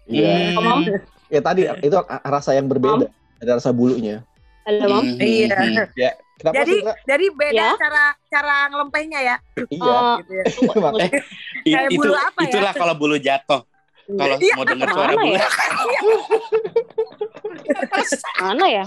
[0.04, 0.34] Iya.
[0.52, 0.54] Hmm.
[0.58, 0.80] Mam.
[1.28, 3.06] Ya tadi itu rasa yang berbeda.
[3.38, 4.20] Ada rasa bulunya.
[4.62, 5.02] Halo, Mam.
[5.02, 5.46] Hmm, Iya.
[5.50, 5.74] hmm.
[6.32, 7.70] Kenapa Jadi sih, jadi beda Ya.
[7.76, 9.36] cara cara ngelempehnya ya.
[9.64, 9.94] Iya.
[9.94, 10.44] Eh, Gitu ya.
[11.62, 12.44] Kayak itu bulu apa ya?
[12.48, 13.60] itulah kalau bulu jatuh.
[14.08, 14.54] Kalau Iya.
[14.54, 15.32] mau dengar suara Mana bulu.
[15.32, 15.42] ya?
[18.42, 18.84] Mana ya?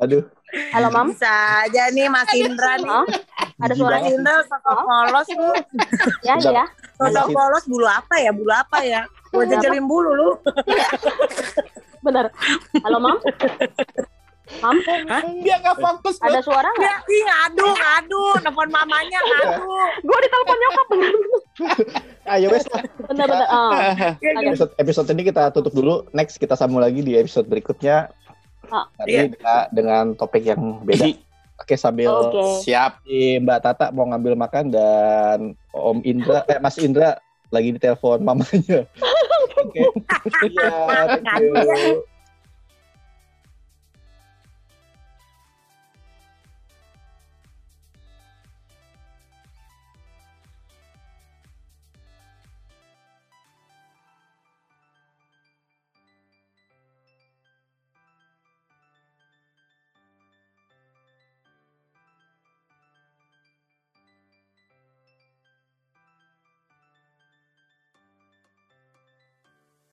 [0.00, 0.22] Aduh.
[0.72, 1.06] Halo, Mam.
[1.12, 2.88] Bisa aja nih Mas Indra nih.
[2.88, 3.04] Hah?
[3.60, 3.96] Ada suara.
[4.02, 5.50] Indra sosok polos lu.
[6.20, 6.64] Ya, ya.
[6.96, 8.32] Sosok polos bulu apa ya?
[8.32, 9.04] Bulu apa ya?
[9.30, 10.28] Gua jajalin bulu lu.
[12.00, 12.32] Benar.
[12.80, 13.16] Halo, Mam.
[14.58, 14.76] Mam,
[15.46, 16.18] Dia nggak fokus.
[16.18, 16.98] Ada suara nggak?
[17.06, 19.62] Ya, ih ngadu, ngadu, nelfon mamanya ngadu.
[20.02, 21.14] Gue ditelepon nyokap bener.
[22.34, 22.82] Ayo wes lah.
[23.06, 23.46] Bener, bener.
[23.46, 23.70] Ah,
[24.24, 24.50] Ya, Ada.
[24.50, 26.02] Episode, episode ini kita tutup dulu.
[26.10, 28.10] Next kita sambung lagi di episode berikutnya.
[28.74, 29.22] Ah, Nanti iya.
[29.30, 31.14] dengan, dengan topik yang beda.
[31.60, 32.64] Oke sambil Oke.
[32.64, 33.04] Siap.
[33.04, 35.38] si Mbak Tata mau ngambil makan dan
[35.76, 38.86] Om Indra, eh Mas Indra lagi ditelepon mamanya.
[39.60, 39.82] Oke.
[40.46, 40.70] Iya,
[41.20, 42.06] thank you.